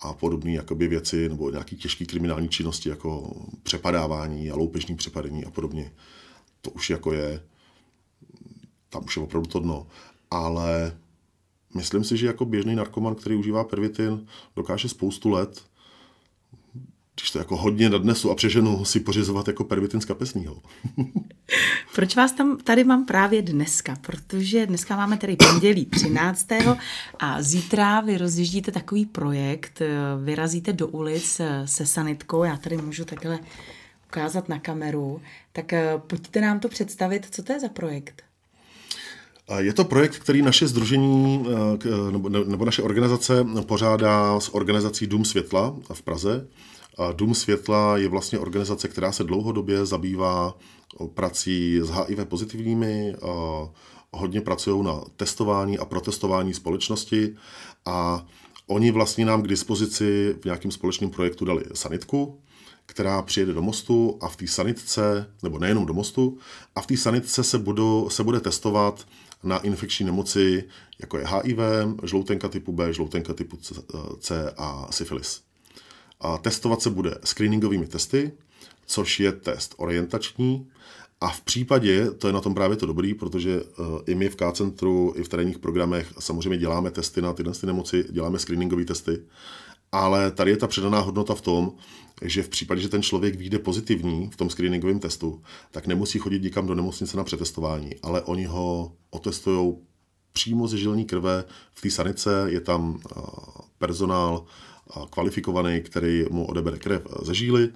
a 0.00 0.12
podobné 0.12 0.52
jakoby 0.52 0.88
věci 0.88 1.28
nebo 1.28 1.50
nějaké 1.50 1.76
těžké 1.76 2.04
kriminální 2.04 2.48
činnosti 2.48 2.88
jako 2.88 3.36
přepadávání 3.62 4.50
a 4.50 4.56
loupežní 4.56 4.96
přepadení 4.96 5.44
a 5.44 5.50
podobně. 5.50 5.92
To 6.60 6.70
už 6.70 6.90
jako 6.90 7.12
je, 7.12 7.42
tam 8.88 9.04
už 9.04 9.16
je 9.16 9.22
opravdu 9.22 9.48
to 9.48 9.58
dno. 9.58 9.86
Ale 10.30 10.98
myslím 11.74 12.04
si, 12.04 12.16
že 12.16 12.26
jako 12.26 12.44
běžný 12.44 12.74
narkoman, 12.74 13.14
který 13.14 13.36
užívá 13.36 13.64
pervitin, 13.64 14.26
dokáže 14.56 14.88
spoustu 14.88 15.30
let, 15.30 15.62
když 17.20 17.30
to 17.30 17.38
jako 17.38 17.56
hodně 17.56 17.90
nadnesu 17.90 18.30
a 18.30 18.34
přeženu, 18.34 18.84
si 18.84 19.00
pořizovat 19.00 19.48
jako 19.48 19.64
pervitin 19.64 20.00
z 20.00 20.04
kapesního. 20.04 20.62
Proč 21.94 22.16
vás 22.16 22.32
tam 22.32 22.56
tady 22.56 22.84
mám 22.84 23.06
právě 23.06 23.42
dneska? 23.42 23.96
Protože 24.00 24.66
dneska 24.66 24.96
máme 24.96 25.16
tady 25.16 25.36
pondělí 25.36 25.86
13. 25.86 26.46
a 27.18 27.42
zítra 27.42 28.00
vy 28.00 28.18
rozjíždíte 28.18 28.72
takový 28.72 29.06
projekt, 29.06 29.82
vyrazíte 30.24 30.72
do 30.72 30.88
ulic 30.88 31.40
se 31.64 31.86
sanitkou, 31.86 32.44
já 32.44 32.56
tady 32.56 32.76
můžu 32.76 33.04
takhle 33.04 33.38
ukázat 34.06 34.48
na 34.48 34.58
kameru, 34.58 35.20
tak 35.52 35.72
pojďte 35.96 36.40
nám 36.40 36.60
to 36.60 36.68
představit, 36.68 37.28
co 37.30 37.42
to 37.42 37.52
je 37.52 37.60
za 37.60 37.68
projekt? 37.68 38.27
Je 39.56 39.72
to 39.72 39.84
projekt, 39.84 40.18
který 40.18 40.42
naše 40.42 40.68
združení 40.68 41.46
nebo 42.46 42.64
naše 42.64 42.82
organizace 42.82 43.46
pořádá 43.66 44.40
s 44.40 44.54
organizací 44.54 45.06
Dům 45.06 45.24
světla 45.24 45.76
v 45.92 46.02
Praze. 46.02 46.48
Dům 47.12 47.34
světla 47.34 47.98
je 47.98 48.08
vlastně 48.08 48.38
organizace, 48.38 48.88
která 48.88 49.12
se 49.12 49.24
dlouhodobě 49.24 49.86
zabývá 49.86 50.54
prací 51.14 51.80
s 51.82 51.90
HIV 51.90 52.24
pozitivními, 52.24 53.14
hodně 54.12 54.40
pracují 54.40 54.84
na 54.84 55.00
testování 55.16 55.78
a 55.78 55.84
protestování 55.84 56.54
společnosti 56.54 57.36
a 57.86 58.26
oni 58.66 58.90
vlastně 58.90 59.24
nám 59.24 59.42
k 59.42 59.48
dispozici 59.48 60.36
v 60.40 60.44
nějakém 60.44 60.70
společném 60.70 61.10
projektu 61.10 61.44
dali 61.44 61.64
sanitku, 61.74 62.38
která 62.86 63.22
přijede 63.22 63.52
do 63.52 63.62
mostu 63.62 64.18
a 64.20 64.28
v 64.28 64.36
té 64.36 64.46
sanitce, 64.46 65.30
nebo 65.42 65.58
nejenom 65.58 65.86
do 65.86 65.94
mostu, 65.94 66.38
a 66.76 66.80
v 66.80 66.86
té 66.86 66.96
sanitce 66.96 67.44
se, 67.44 67.58
budou, 67.58 68.08
se 68.10 68.24
bude 68.24 68.40
testovat 68.40 69.06
na 69.42 69.58
infekční 69.58 70.06
nemoci, 70.06 70.64
jako 70.98 71.18
je 71.18 71.26
HIV, 71.26 71.58
žloutenka 72.02 72.48
typu 72.48 72.72
B, 72.72 72.92
žloutenka 72.92 73.34
typu 73.34 73.58
C 74.20 74.54
a 74.56 74.86
syfilis. 74.90 75.42
A 76.20 76.38
testovat 76.38 76.82
se 76.82 76.90
bude 76.90 77.18
screeningovými 77.24 77.86
testy, 77.86 78.32
což 78.86 79.20
je 79.20 79.32
test 79.32 79.74
orientační, 79.76 80.68
a 81.20 81.28
v 81.28 81.40
případě, 81.40 82.10
to 82.10 82.26
je 82.26 82.32
na 82.32 82.40
tom 82.40 82.54
právě 82.54 82.76
to 82.76 82.86
dobrý, 82.86 83.14
protože 83.14 83.62
uh, 83.62 83.86
i 84.06 84.14
my 84.14 84.28
v 84.28 84.36
K-centru, 84.36 85.14
i 85.16 85.22
v 85.22 85.28
terénních 85.28 85.58
programech 85.58 86.12
samozřejmě 86.18 86.58
děláme 86.58 86.90
testy 86.90 87.22
na 87.22 87.32
tyhle 87.32 87.52
ty 87.52 87.66
nemoci, 87.66 88.04
děláme 88.10 88.38
screeningové 88.38 88.84
testy, 88.84 89.22
ale 89.92 90.30
tady 90.30 90.50
je 90.50 90.56
ta 90.56 90.66
předaná 90.66 91.00
hodnota 91.00 91.34
v 91.34 91.40
tom, 91.40 91.72
že 92.22 92.42
v 92.42 92.48
případě, 92.48 92.80
že 92.80 92.88
ten 92.88 93.02
člověk 93.02 93.34
vyjde 93.34 93.58
pozitivní 93.58 94.30
v 94.30 94.36
tom 94.36 94.50
screeningovém 94.50 94.98
testu, 94.98 95.42
tak 95.70 95.86
nemusí 95.86 96.18
chodit 96.18 96.42
nikam 96.42 96.66
do 96.66 96.74
nemocnice 96.74 97.16
na 97.16 97.24
přetestování, 97.24 97.90
ale 98.02 98.22
oni 98.22 98.44
ho 98.44 98.92
otestují 99.10 99.76
přímo 100.32 100.68
ze 100.68 100.78
žilní 100.78 101.04
krve 101.04 101.44
v 101.74 101.80
té 101.80 101.90
sanice, 101.90 102.46
je 102.46 102.60
tam 102.60 102.90
uh, 102.90 103.22
personál 103.78 104.44
uh, 104.96 105.06
kvalifikovaný, 105.06 105.80
který 105.80 106.24
mu 106.30 106.46
odebere 106.46 106.78
krev 106.78 107.02
ze 107.22 107.34
žíly 107.34 107.68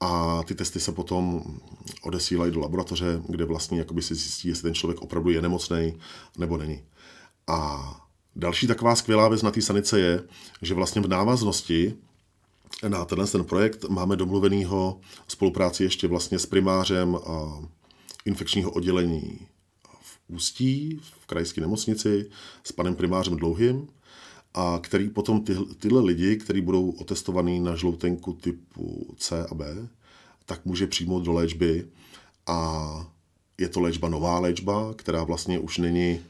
a 0.00 0.42
ty 0.42 0.54
testy 0.54 0.80
se 0.80 0.92
potom 0.92 1.42
odesílají 2.02 2.52
do 2.52 2.60
laboratoře, 2.60 3.22
kde 3.28 3.44
vlastně 3.44 3.78
jakoby 3.78 4.02
si 4.02 4.14
zjistí, 4.14 4.48
jestli 4.48 4.62
ten 4.62 4.74
člověk 4.74 5.02
opravdu 5.02 5.30
je 5.30 5.42
nemocný 5.42 5.98
nebo 6.38 6.56
není. 6.56 6.82
A 7.46 8.07
další 8.38 8.66
taková 8.66 8.96
skvělá 8.96 9.28
věc 9.28 9.42
na 9.42 9.50
té 9.50 9.62
sanice 9.62 10.00
je, 10.00 10.22
že 10.62 10.74
vlastně 10.74 11.00
v 11.00 11.08
návaznosti 11.08 11.94
na 12.88 13.04
tenhle 13.04 13.26
ten 13.26 13.44
projekt 13.44 13.84
máme 13.88 14.16
domluvenýho 14.16 15.00
spolupráci 15.28 15.82
ještě 15.82 16.08
vlastně 16.08 16.38
s 16.38 16.46
primářem 16.46 17.18
infekčního 18.24 18.70
oddělení 18.70 19.38
v 20.00 20.18
Ústí, 20.28 21.00
v 21.20 21.26
krajské 21.26 21.60
nemocnici, 21.60 22.30
s 22.64 22.72
panem 22.72 22.94
primářem 22.94 23.36
Dlouhým, 23.36 23.88
a 24.54 24.78
který 24.82 25.08
potom 25.08 25.44
ty, 25.44 25.56
tyhle 25.78 26.02
lidi, 26.02 26.36
kteří 26.36 26.60
budou 26.60 26.90
otestovaní 26.90 27.60
na 27.60 27.76
žloutenku 27.76 28.32
typu 28.32 29.14
C 29.16 29.46
a 29.46 29.54
B, 29.54 29.88
tak 30.46 30.64
může 30.64 30.86
přijmout 30.86 31.24
do 31.24 31.32
léčby. 31.32 31.88
A 32.46 33.12
je 33.58 33.68
to 33.68 33.80
léčba 33.80 34.08
nová 34.08 34.38
léčba, 34.38 34.94
která 34.96 35.24
vlastně 35.24 35.58
už 35.58 35.78
není 35.78 36.20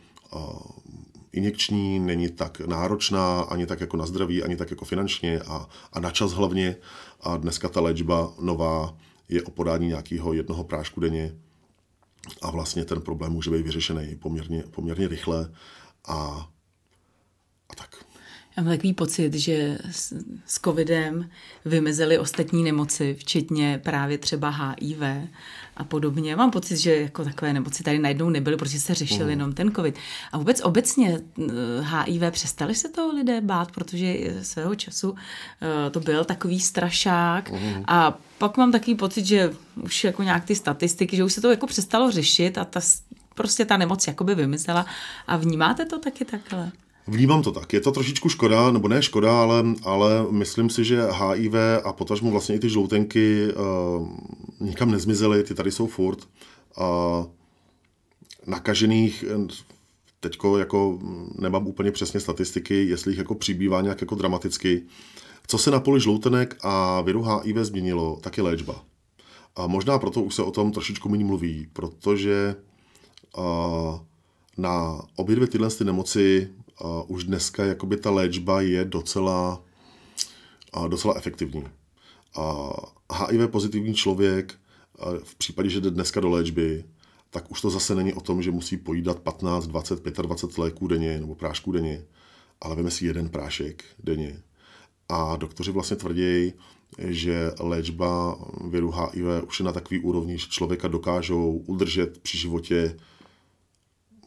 injekční, 1.38 1.98
není 1.98 2.28
tak 2.28 2.60
náročná, 2.60 3.40
ani 3.40 3.66
tak 3.66 3.80
jako 3.80 3.96
na 3.96 4.06
zdraví, 4.06 4.42
ani 4.42 4.56
tak 4.56 4.70
jako 4.70 4.84
finančně 4.84 5.40
a, 5.40 5.68
a 5.92 6.00
na 6.00 6.10
čas 6.10 6.32
hlavně. 6.32 6.76
A 7.20 7.36
dneska 7.36 7.68
ta 7.68 7.80
léčba 7.80 8.32
nová 8.40 8.98
je 9.28 9.42
o 9.42 9.50
podání 9.50 9.86
nějakého 9.86 10.32
jednoho 10.32 10.64
prášku 10.64 11.00
denně 11.00 11.34
a 12.42 12.50
vlastně 12.50 12.84
ten 12.84 13.00
problém 13.00 13.32
může 13.32 13.50
být 13.50 13.62
vyřešený 13.62 14.16
poměrně, 14.16 14.62
poměrně 14.70 15.08
rychle 15.08 15.50
a, 16.08 16.48
a 17.70 17.74
tak. 17.74 18.04
Já 18.56 18.62
mám 18.62 18.72
takový 18.72 18.94
pocit, 18.94 19.34
že 19.34 19.78
s, 19.90 20.12
s 20.46 20.60
covidem 20.60 21.30
vymizely 21.64 22.18
ostatní 22.18 22.64
nemoci, 22.64 23.14
včetně 23.14 23.80
právě 23.84 24.18
třeba 24.18 24.50
HIV 24.50 24.98
a 25.78 25.84
podobně. 25.84 26.36
Mám 26.36 26.50
pocit, 26.50 26.76
že 26.76 26.96
jako 26.96 27.24
takové 27.24 27.52
nemoci 27.52 27.82
tady 27.82 27.98
najednou 27.98 28.30
nebyly, 28.30 28.56
protože 28.56 28.80
se 28.80 28.94
řešil 28.94 29.24
mm. 29.24 29.30
jenom 29.30 29.52
ten 29.52 29.72
covid. 29.72 29.96
A 30.32 30.38
vůbec 30.38 30.60
obecně 30.60 31.20
HIV 31.82 32.22
přestali 32.30 32.74
se 32.74 32.88
toho 32.88 33.12
lidé 33.12 33.40
bát, 33.40 33.72
protože 33.72 34.16
svého 34.42 34.74
času 34.74 35.10
uh, 35.10 35.16
to 35.90 36.00
byl 36.00 36.24
takový 36.24 36.60
strašák 36.60 37.50
mm. 37.50 37.84
a 37.86 38.18
pak 38.38 38.56
mám 38.56 38.72
takový 38.72 38.94
pocit, 38.94 39.26
že 39.26 39.52
už 39.82 40.04
jako 40.04 40.22
nějak 40.22 40.44
ty 40.44 40.54
statistiky, 40.54 41.16
že 41.16 41.24
už 41.24 41.32
se 41.32 41.40
to 41.40 41.50
jako 41.50 41.66
přestalo 41.66 42.10
řešit 42.10 42.58
a 42.58 42.64
ta, 42.64 42.80
prostě 43.34 43.64
ta 43.64 43.76
nemoc 43.76 44.06
jakoby 44.06 44.34
vymizela. 44.34 44.86
A 45.26 45.36
vnímáte 45.36 45.84
to 45.84 45.98
taky 45.98 46.24
takhle? 46.24 46.72
Vnímám 47.08 47.42
to 47.42 47.52
tak. 47.52 47.72
Je 47.72 47.80
to 47.80 47.92
trošičku 47.92 48.28
škoda, 48.28 48.70
nebo 48.70 48.88
ne 48.88 49.02
škoda, 49.02 49.42
ale, 49.42 49.64
ale 49.82 50.26
myslím 50.30 50.70
si, 50.70 50.84
že 50.84 51.08
HIV 51.10 51.54
a 51.84 51.92
potažmo 51.92 52.30
vlastně 52.30 52.54
i 52.54 52.58
ty 52.58 52.68
žloutenky 52.68 53.48
uh, 53.52 54.08
nikam 54.60 54.90
nezmizely, 54.90 55.42
ty 55.42 55.54
tady 55.54 55.70
jsou 55.70 55.86
furt. 55.86 56.28
Uh, 56.78 57.26
nakažených 58.46 59.24
teďko 60.20 60.58
jako 60.58 60.98
nemám 61.38 61.66
úplně 61.66 61.92
přesně 61.92 62.20
statistiky, 62.20 62.88
jestli 62.88 63.12
jich 63.12 63.18
jako 63.18 63.34
přibývá 63.34 63.80
nějak 63.80 64.00
jako 64.00 64.14
dramaticky. 64.14 64.82
Co 65.46 65.58
se 65.58 65.70
na 65.70 65.80
poli 65.80 66.00
žloutenek 66.00 66.56
a 66.62 67.00
viru 67.00 67.22
HIV 67.22 67.56
změnilo, 67.56 68.18
tak 68.22 68.36
je 68.36 68.42
léčba. 68.42 68.84
A 69.56 69.66
možná 69.66 69.98
proto 69.98 70.22
už 70.22 70.34
se 70.34 70.42
o 70.42 70.50
tom 70.50 70.72
trošičku 70.72 71.08
méně 71.08 71.24
mluví, 71.24 71.68
protože 71.72 72.56
uh, 73.38 73.98
na 74.58 75.00
obě 75.16 75.36
dvě 75.36 75.48
tyhle 75.48 75.70
ty 75.70 75.84
nemoci 75.84 76.48
uh, 76.84 77.02
už 77.06 77.24
dneska 77.24 77.64
jakoby 77.64 77.96
ta 77.96 78.10
léčba 78.10 78.60
je 78.60 78.84
docela, 78.84 79.62
uh, 80.76 80.88
docela 80.88 81.14
efektivní. 81.16 81.64
Uh, 82.38 82.72
HIV 83.14 83.50
pozitivní 83.50 83.94
člověk 83.94 84.54
uh, 84.98 85.18
v 85.24 85.34
případě, 85.34 85.68
že 85.68 85.80
jde 85.80 85.90
dneska 85.90 86.20
do 86.20 86.30
léčby, 86.30 86.84
tak 87.30 87.50
už 87.50 87.60
to 87.60 87.70
zase 87.70 87.94
není 87.94 88.14
o 88.14 88.20
tom, 88.20 88.42
že 88.42 88.50
musí 88.50 88.76
pojídat 88.76 89.18
15, 89.18 89.66
20, 89.66 90.04
25 90.04 90.58
léků 90.58 90.86
denně 90.86 91.20
nebo 91.20 91.34
prášků 91.34 91.72
denně, 91.72 92.04
ale 92.60 92.76
veme 92.76 92.90
si 92.90 93.06
jeden 93.06 93.28
prášek 93.28 93.84
denně. 93.98 94.42
A 95.08 95.36
doktoři 95.36 95.72
vlastně 95.72 95.96
tvrdí, 95.96 96.52
že 96.98 97.52
léčba 97.60 98.38
viru 98.70 98.90
HIV 98.90 99.44
už 99.46 99.60
je 99.60 99.64
na 99.64 99.72
takový 99.72 100.00
úrovni, 100.00 100.38
že 100.38 100.46
člověka 100.48 100.88
dokážou 100.88 101.62
udržet 101.66 102.18
při 102.18 102.38
životě 102.38 102.96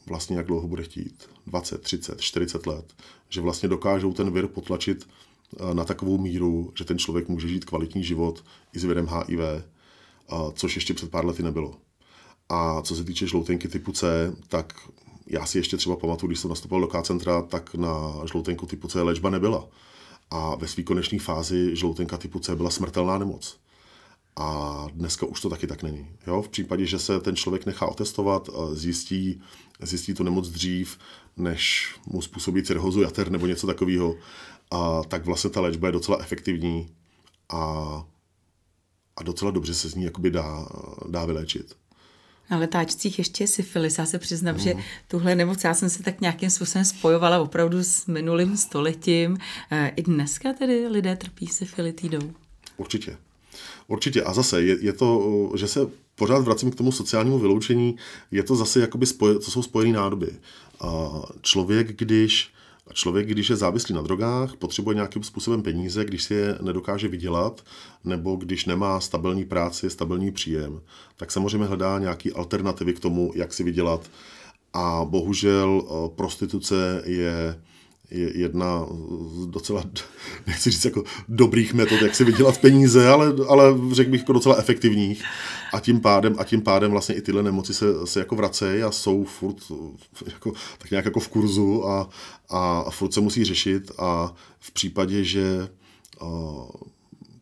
vlastně 0.06 0.36
jak 0.36 0.46
dlouho 0.46 0.68
bude 0.68 0.82
chtít, 0.82 1.28
20, 1.46 1.82
30, 1.82 2.20
40 2.20 2.66
let, 2.66 2.94
že 3.28 3.40
vlastně 3.40 3.68
dokážou 3.68 4.12
ten 4.12 4.30
vir 4.30 4.46
potlačit 4.46 5.08
eh, 5.08 5.74
na 5.74 5.84
takovou 5.84 6.18
míru, 6.18 6.72
že 6.78 6.84
ten 6.84 6.98
člověk 6.98 7.28
může 7.28 7.48
žít 7.48 7.64
kvalitní 7.64 8.04
život 8.04 8.44
i 8.72 8.78
s 8.78 8.84
virem 8.84 9.06
HIV, 9.06 9.40
což 10.54 10.74
ještě 10.74 10.94
před 10.94 11.10
pár 11.10 11.26
lety 11.26 11.42
nebylo. 11.42 11.74
A 12.48 12.82
co 12.82 12.96
se 12.96 13.04
týče 13.04 13.26
žloutenky 13.26 13.68
typu 13.68 13.92
C, 13.92 14.32
tak 14.48 14.74
já 15.26 15.46
si 15.46 15.58
ještě 15.58 15.76
třeba 15.76 15.96
pamatuju, 15.96 16.28
když 16.28 16.40
jsem 16.40 16.50
nastupoval 16.50 16.80
do 16.80 16.86
K-centra, 16.86 17.42
tak 17.42 17.74
na 17.74 18.12
žloutenku 18.30 18.66
typu 18.66 18.88
C 18.88 19.02
léčba 19.02 19.30
nebyla. 19.30 19.68
A 20.30 20.54
ve 20.54 20.68
své 20.68 20.82
konečné 20.82 21.18
fázi 21.18 21.76
žloutenka 21.76 22.18
typu 22.18 22.38
C 22.38 22.56
byla 22.56 22.70
smrtelná 22.70 23.18
nemoc. 23.18 23.56
A 24.36 24.86
dneska 24.92 25.26
už 25.26 25.40
to 25.40 25.50
taky 25.50 25.66
tak 25.66 25.82
není. 25.82 26.06
Jo? 26.26 26.42
V 26.42 26.48
případě, 26.48 26.86
že 26.86 26.98
se 26.98 27.20
ten 27.20 27.36
člověk 27.36 27.66
nechá 27.66 27.86
otestovat, 27.86 28.48
zjistí, 28.72 29.40
zjistí 29.86 30.14
tu 30.14 30.22
nemoc 30.22 30.48
dřív, 30.48 30.98
než 31.36 31.94
mu 32.06 32.22
způsobí 32.22 32.62
cirhozu 32.62 33.02
jater 33.02 33.30
nebo 33.30 33.46
něco 33.46 33.66
takového, 33.66 34.16
a 34.70 35.02
tak 35.02 35.24
vlastně 35.24 35.50
ta 35.50 35.60
léčba 35.60 35.88
je 35.88 35.92
docela 35.92 36.18
efektivní 36.20 36.88
a, 37.48 37.62
a 39.16 39.22
docela 39.22 39.50
dobře 39.50 39.74
se 39.74 39.88
z 39.88 39.94
ní 39.94 40.04
jakoby 40.04 40.30
dá, 40.30 40.68
dá 41.08 41.24
vyléčit. 41.24 41.76
Na 42.50 42.58
letáčcích 42.58 43.18
ještě 43.18 43.46
syfilis. 43.46 43.98
Já 43.98 44.06
se 44.06 44.18
přiznám, 44.18 44.54
mm. 44.54 44.60
že 44.60 44.74
mhm. 44.74 44.82
tuhle 45.08 45.34
nemoc 45.34 45.64
já 45.64 45.74
jsem 45.74 45.90
se 45.90 46.02
tak 46.02 46.20
nějakým 46.20 46.50
způsobem 46.50 46.84
spojovala 46.84 47.40
opravdu 47.40 47.84
s 47.84 48.06
minulým 48.06 48.56
stoletím. 48.56 49.38
E, 49.70 49.88
I 49.88 50.02
dneska 50.02 50.52
tedy 50.52 50.88
lidé 50.88 51.16
trpí 51.16 51.46
syfilitidou. 51.46 52.32
Určitě. 52.76 53.16
Určitě. 53.88 54.22
A 54.22 54.34
zase 54.34 54.62
je, 54.62 54.76
je 54.80 54.92
to, 54.92 55.52
že 55.54 55.68
se 55.68 55.80
pořád 56.14 56.44
vracím 56.44 56.70
k 56.70 56.74
tomu 56.74 56.92
sociálnímu 56.92 57.38
vyloučení, 57.38 57.96
je 58.30 58.42
to 58.42 58.56
zase 58.56 58.80
jakoby 58.80 59.06
spoje, 59.06 59.34
to 59.34 59.50
jsou 59.50 59.62
spojené 59.62 59.92
nádoby. 59.92 60.28
A 60.80 61.10
člověk, 61.42 61.98
když 61.98 62.52
Člověk, 62.92 63.28
když 63.28 63.50
je 63.50 63.56
závislý 63.56 63.94
na 63.94 64.02
drogách, 64.02 64.56
potřebuje 64.56 64.94
nějakým 64.94 65.22
způsobem 65.22 65.62
peníze, 65.62 66.04
když 66.04 66.22
si 66.22 66.34
je 66.34 66.58
nedokáže 66.62 67.08
vydělat, 67.08 67.64
nebo 68.04 68.36
když 68.36 68.66
nemá 68.66 69.00
stabilní 69.00 69.44
práci, 69.44 69.90
stabilní 69.90 70.32
příjem, 70.32 70.80
tak 71.16 71.30
samozřejmě 71.30 71.66
hledá 71.66 71.98
nějaké 71.98 72.30
alternativy 72.32 72.92
k 72.92 73.00
tomu, 73.00 73.32
jak 73.34 73.52
si 73.52 73.64
vydělat. 73.64 74.10
A 74.72 75.04
bohužel 75.04 75.82
prostituce 76.16 77.02
je 77.06 77.62
jedna 78.34 78.86
z 79.42 79.46
docela, 79.46 79.84
nechci 80.46 80.70
říct 80.70 80.84
jako 80.84 81.04
dobrých 81.28 81.74
metod, 81.74 82.02
jak 82.02 82.14
si 82.14 82.24
vydělat 82.24 82.58
peníze, 82.58 83.08
ale, 83.08 83.34
ale 83.48 83.74
řekl 83.92 84.10
bych 84.10 84.20
jako 84.20 84.32
docela 84.32 84.56
efektivních. 84.56 85.24
A 85.72 85.80
tím 85.80 86.00
pádem, 86.00 86.34
a 86.38 86.44
tím 86.44 86.62
pádem 86.62 86.90
vlastně 86.90 87.14
i 87.14 87.22
tyhle 87.22 87.42
nemoci 87.42 87.74
se, 87.74 88.06
se 88.06 88.18
jako 88.18 88.36
vracejí 88.36 88.82
a 88.82 88.90
jsou 88.90 89.24
furt 89.24 89.56
jako, 90.26 90.52
tak 90.78 90.90
nějak 90.90 91.04
jako 91.04 91.20
v 91.20 91.28
kurzu 91.28 91.88
a, 91.88 92.08
a, 92.48 92.80
a 92.80 92.90
furt 92.90 93.12
se 93.12 93.20
musí 93.20 93.44
řešit 93.44 93.90
a 93.98 94.34
v 94.60 94.70
případě, 94.72 95.24
že 95.24 95.68
uh, 96.22 96.70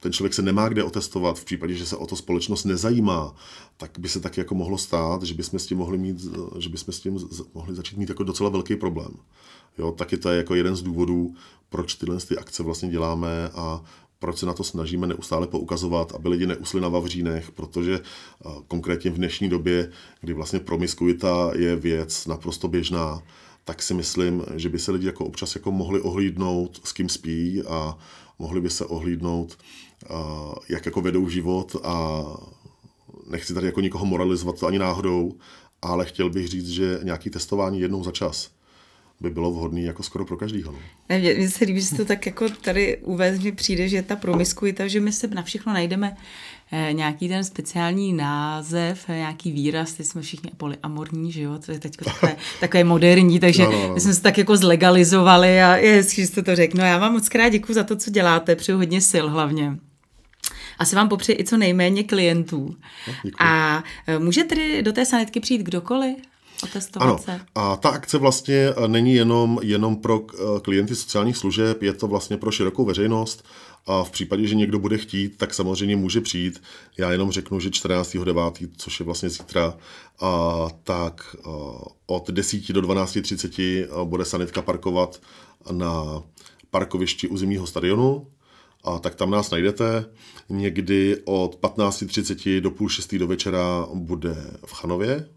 ten 0.00 0.12
člověk 0.12 0.35
se 0.35 0.42
nemá 0.42 0.68
kde 0.68 0.85
otestovat, 0.85 1.38
v 1.38 1.44
případě, 1.44 1.74
že 1.74 1.87
se 1.87 1.96
o 1.96 2.06
to 2.06 2.16
společnost 2.16 2.64
nezajímá, 2.64 3.35
tak 3.76 3.98
by 3.98 4.09
se 4.09 4.20
tak 4.20 4.37
jako 4.37 4.54
mohlo 4.54 4.78
stát, 4.78 5.22
že 5.22 5.35
bychom 5.35 5.59
s 5.59 5.66
tím 5.66 5.78
mohli, 5.78 5.98
mít, 5.98 6.20
že 6.59 6.68
bychom 6.68 6.94
s 6.94 7.00
tím 7.00 7.18
mohli 7.54 7.74
začít 7.74 7.96
mít 7.96 8.09
jako 8.09 8.22
docela 8.22 8.50
velký 8.50 8.76
problém. 8.76 9.12
Jo, 9.78 9.92
taky 9.92 10.16
to 10.16 10.30
je 10.30 10.37
jako 10.37 10.54
jeden 10.54 10.76
z 10.76 10.83
důvodů, 10.83 11.35
proč 11.68 11.94
tyhle 11.94 12.18
ty 12.20 12.38
akce 12.38 12.62
vlastně 12.62 12.88
děláme 12.88 13.48
a 13.48 13.85
proč 14.18 14.38
se 14.38 14.46
na 14.46 14.52
to 14.52 14.64
snažíme 14.64 15.06
neustále 15.06 15.46
poukazovat, 15.46 16.12
aby 16.14 16.28
lidi 16.28 16.46
neusli 16.46 16.80
na 16.80 16.88
vavřínech, 16.88 17.50
protože 17.50 18.00
konkrétně 18.68 19.11
v 19.11 19.14
dnešní 19.14 19.48
době, 19.48 19.90
kdy 20.20 20.33
vlastně 20.33 20.59
promiskuita 20.59 21.50
je 21.56 21.76
věc 21.76 22.26
naprosto 22.26 22.68
běžná, 22.68 23.22
tak 23.64 23.83
si 23.83 23.94
myslím, 23.94 24.44
že 24.56 24.68
by 24.68 24.78
se 24.78 24.92
lidi 24.92 25.06
jako 25.06 25.24
občas 25.24 25.54
jako 25.54 25.70
mohli 25.70 26.00
ohlídnout, 26.00 26.80
s 26.85 26.92
kým 26.92 27.09
spí 27.09 27.62
a 27.62 27.98
mohli 28.38 28.61
by 28.61 28.70
se 28.70 28.85
ohlídnout, 28.85 29.59
jak 30.68 30.87
jako 30.87 31.00
vedou 31.00 31.28
život 31.28 31.76
a 31.83 32.24
nechci 33.26 33.54
tady 33.54 33.66
jako 33.66 33.80
nikoho 33.80 34.06
moralizovat 34.06 34.61
to 34.61 34.66
ani 34.66 34.78
náhodou, 34.78 35.35
ale 35.83 36.06
chtěl 36.06 36.30
bych 36.30 36.48
říct, 36.48 36.68
že 36.68 37.00
nějaký 37.02 37.30
testování 37.30 37.80
jednou 37.80 38.04
za 38.04 38.12
čas 38.12 38.50
by 39.20 39.30
bylo 39.30 39.50
vhodné 39.50 39.80
jako 39.80 40.02
skoro 40.02 40.24
pro 40.24 40.37
každýho. 40.37 40.72
No. 40.72 40.78
Mně 41.18 41.50
se 41.50 41.64
líbí, 41.64 41.80
že 41.80 41.96
to 41.96 42.04
tak 42.04 42.26
jako 42.26 42.48
tady 42.48 42.96
uvést, 42.96 43.42
mi 43.42 43.52
přijde, 43.52 43.88
že 43.88 44.02
ta 44.02 44.16
promiskuita, 44.16 44.88
že 44.88 45.00
my 45.00 45.12
se 45.12 45.26
na 45.26 45.42
všechno 45.42 45.72
najdeme 45.72 46.16
eh, 46.72 46.92
nějaký 46.92 47.28
ten 47.28 47.44
speciální 47.44 48.12
název, 48.12 49.04
eh, 49.09 49.16
nějaký 49.16 49.52
výraz, 49.52 49.92
ty 49.92 50.04
jsme 50.04 50.22
všichni 50.22 50.50
polyamorní, 50.56 51.33
že 51.33 51.42
jo, 51.42 51.59
to 51.66 51.72
je 51.72 51.78
teď 51.78 51.96
takové, 51.96 52.37
takové 52.61 52.85
moderní, 52.85 53.40
takže 53.40 53.64
no, 53.64 53.72
no, 53.72 53.88
no. 53.88 53.94
my 53.94 54.00
jsme 54.00 54.14
se 54.14 54.22
tak 54.22 54.38
jako 54.38 54.56
zlegalizovali 54.56 55.62
a 55.62 55.76
je 55.76 55.92
hezký, 55.92 56.22
že 56.22 56.26
jste 56.26 56.42
to 56.42 56.56
řekl. 56.56 56.78
No 56.78 56.85
já 56.85 56.98
vám 56.98 57.12
moc 57.12 57.28
krát 57.28 57.48
děkuji 57.48 57.72
za 57.72 57.85
to, 57.85 57.96
co 57.96 58.11
děláte, 58.11 58.56
přeju 58.56 58.78
hodně 58.78 59.00
sil 59.11 59.26
hlavně. 59.30 59.76
Asi 60.78 60.96
vám 60.96 61.09
popřeji 61.09 61.40
i 61.40 61.44
co 61.44 61.56
nejméně 61.56 62.04
klientů. 62.04 62.76
No, 63.09 63.14
a 63.38 63.83
eh, 64.06 64.18
může 64.18 64.44
tedy 64.44 64.83
do 64.83 64.92
té 64.92 65.06
sanitky 65.06 65.40
přijít 65.40 65.62
kdokoliv? 65.62 66.16
Ano. 67.01 67.18
se. 67.18 67.40
A 67.55 67.77
ta 67.77 67.88
akce 67.88 68.18
vlastně 68.18 68.68
eh, 68.77 68.88
není 68.88 69.14
jenom, 69.14 69.59
jenom 69.62 69.96
pro 69.96 70.20
eh, 70.35 70.61
klienty 70.62 70.96
sociálních 70.96 71.37
služeb, 71.37 71.83
je 71.83 71.92
to 71.92 72.07
vlastně 72.07 72.37
pro 72.37 72.51
širokou 72.51 72.85
veřejnost. 72.85 73.44
A 73.87 74.05
v 74.05 74.11
případě, 74.11 74.46
že 74.46 74.55
někdo 74.55 74.79
bude 74.79 74.99
chtít, 74.99 75.37
tak 75.37 75.55
samozřejmě 75.55 75.96
může 75.96 76.20
přijít. 76.20 76.62
Já 76.99 77.12
jenom 77.12 77.31
řeknu, 77.31 77.61
že 77.61 77.68
14.9., 77.70 78.68
což 78.77 79.01
je 79.01 79.07
vlastně 79.07 79.29
zítra, 79.29 79.75
a 80.20 80.68
tak 80.85 81.37
a 81.44 81.51
od 82.07 82.31
10 82.31 82.73
do 82.73 82.81
12.30 82.81 84.05
bude 84.05 84.25
sanitka 84.25 84.62
parkovat 84.62 85.20
na 85.70 86.23
parkovišti 86.70 87.29
u 87.29 87.37
zimního 87.37 87.66
stadionu, 87.66 88.27
a 88.85 88.99
tak 88.99 89.14
tam 89.14 89.31
nás 89.31 89.51
najdete. 89.51 90.05
Někdy 90.49 91.23
od 91.25 91.59
15.30 91.62 92.61
do 92.61 92.70
půl 92.70 92.88
šestý 92.88 93.18
do 93.18 93.27
večera 93.27 93.87
bude 93.94 94.35
v 94.66 94.73
Chanově, 94.73 95.29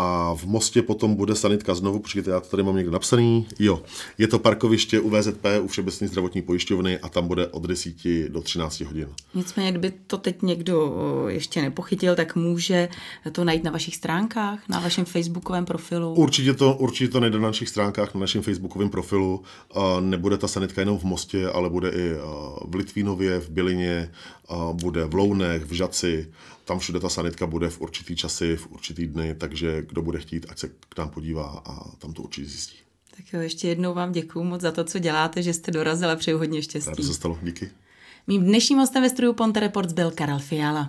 a 0.00 0.34
v 0.34 0.44
Mostě 0.44 0.82
potom 0.82 1.14
bude 1.14 1.34
sanitka 1.34 1.74
znovu, 1.74 1.98
počkejte, 1.98 2.30
já 2.30 2.40
to 2.40 2.48
tady 2.48 2.62
mám 2.62 2.76
někde 2.76 2.92
napsaný. 2.92 3.46
Jo, 3.58 3.82
je 4.18 4.28
to 4.28 4.38
parkoviště 4.38 5.00
u 5.00 5.10
VZP, 5.10 5.44
u 5.60 5.66
Všeobecné 5.66 6.08
zdravotní 6.08 6.42
pojišťovny 6.42 6.98
a 6.98 7.08
tam 7.08 7.28
bude 7.28 7.46
od 7.46 7.62
10 7.62 7.94
do 8.28 8.40
13 8.40 8.80
hodin. 8.80 9.08
Nicméně, 9.34 9.70
kdyby 9.70 9.92
to 10.06 10.18
teď 10.18 10.42
někdo 10.42 10.94
ještě 11.28 11.62
nepochytil, 11.62 12.16
tak 12.16 12.36
může 12.36 12.88
to 13.32 13.44
najít 13.44 13.64
na 13.64 13.70
vašich 13.70 13.96
stránkách, 13.96 14.68
na 14.68 14.80
vašem 14.80 15.04
facebookovém 15.04 15.64
profilu? 15.64 16.14
Určitě 16.14 16.54
to, 16.54 16.74
určitě 16.74 17.12
to 17.12 17.20
najde 17.20 17.38
na 17.38 17.46
našich 17.46 17.68
stránkách, 17.68 18.14
na 18.14 18.20
našem 18.20 18.42
facebookovém 18.42 18.90
profilu. 18.90 19.42
Nebude 20.00 20.38
ta 20.38 20.48
sanitka 20.48 20.80
jenom 20.80 20.98
v 20.98 21.04
Mostě, 21.04 21.46
ale 21.48 21.70
bude 21.70 21.90
i 21.90 22.14
v 22.64 22.74
Litvínově, 22.74 23.40
v 23.40 23.50
Bylině, 23.50 24.10
bude 24.72 25.04
v 25.04 25.14
Lounech, 25.14 25.64
v 25.64 25.72
Žaci, 25.72 26.30
tam 26.70 26.78
všude 26.78 27.00
ta 27.00 27.08
sanitka 27.08 27.46
bude 27.46 27.70
v 27.70 27.80
určitý 27.80 28.16
časy, 28.16 28.56
v 28.56 28.70
určitý 28.70 29.06
dny, 29.06 29.34
takže 29.34 29.82
kdo 29.82 30.02
bude 30.02 30.18
chtít, 30.18 30.46
ať 30.48 30.58
se 30.58 30.68
k 30.68 30.98
nám 30.98 31.10
podívá 31.10 31.62
a 31.64 31.96
tam 31.96 32.12
to 32.12 32.22
určitě 32.22 32.46
zjistí. 32.46 32.76
Tak 33.16 33.32
jo, 33.32 33.40
ještě 33.40 33.68
jednou 33.68 33.94
vám 33.94 34.12
děkuji 34.12 34.44
moc 34.44 34.60
za 34.60 34.72
to, 34.72 34.84
co 34.84 34.98
děláte, 34.98 35.42
že 35.42 35.52
jste 35.54 35.70
dorazila, 35.70 36.16
přeju 36.16 36.38
hodně 36.38 36.62
štěstí. 36.62 36.90
Rád 36.90 37.04
se 37.04 37.14
stalo, 37.14 37.38
díky. 37.42 37.70
Mým 38.26 38.44
dnešním 38.44 38.78
hostem 38.78 39.02
ve 39.02 39.10
studiu 39.10 39.32
Ponte 39.32 39.60
Reports 39.60 39.92
byl 39.92 40.10
Karel 40.10 40.38
Fiala. 40.38 40.88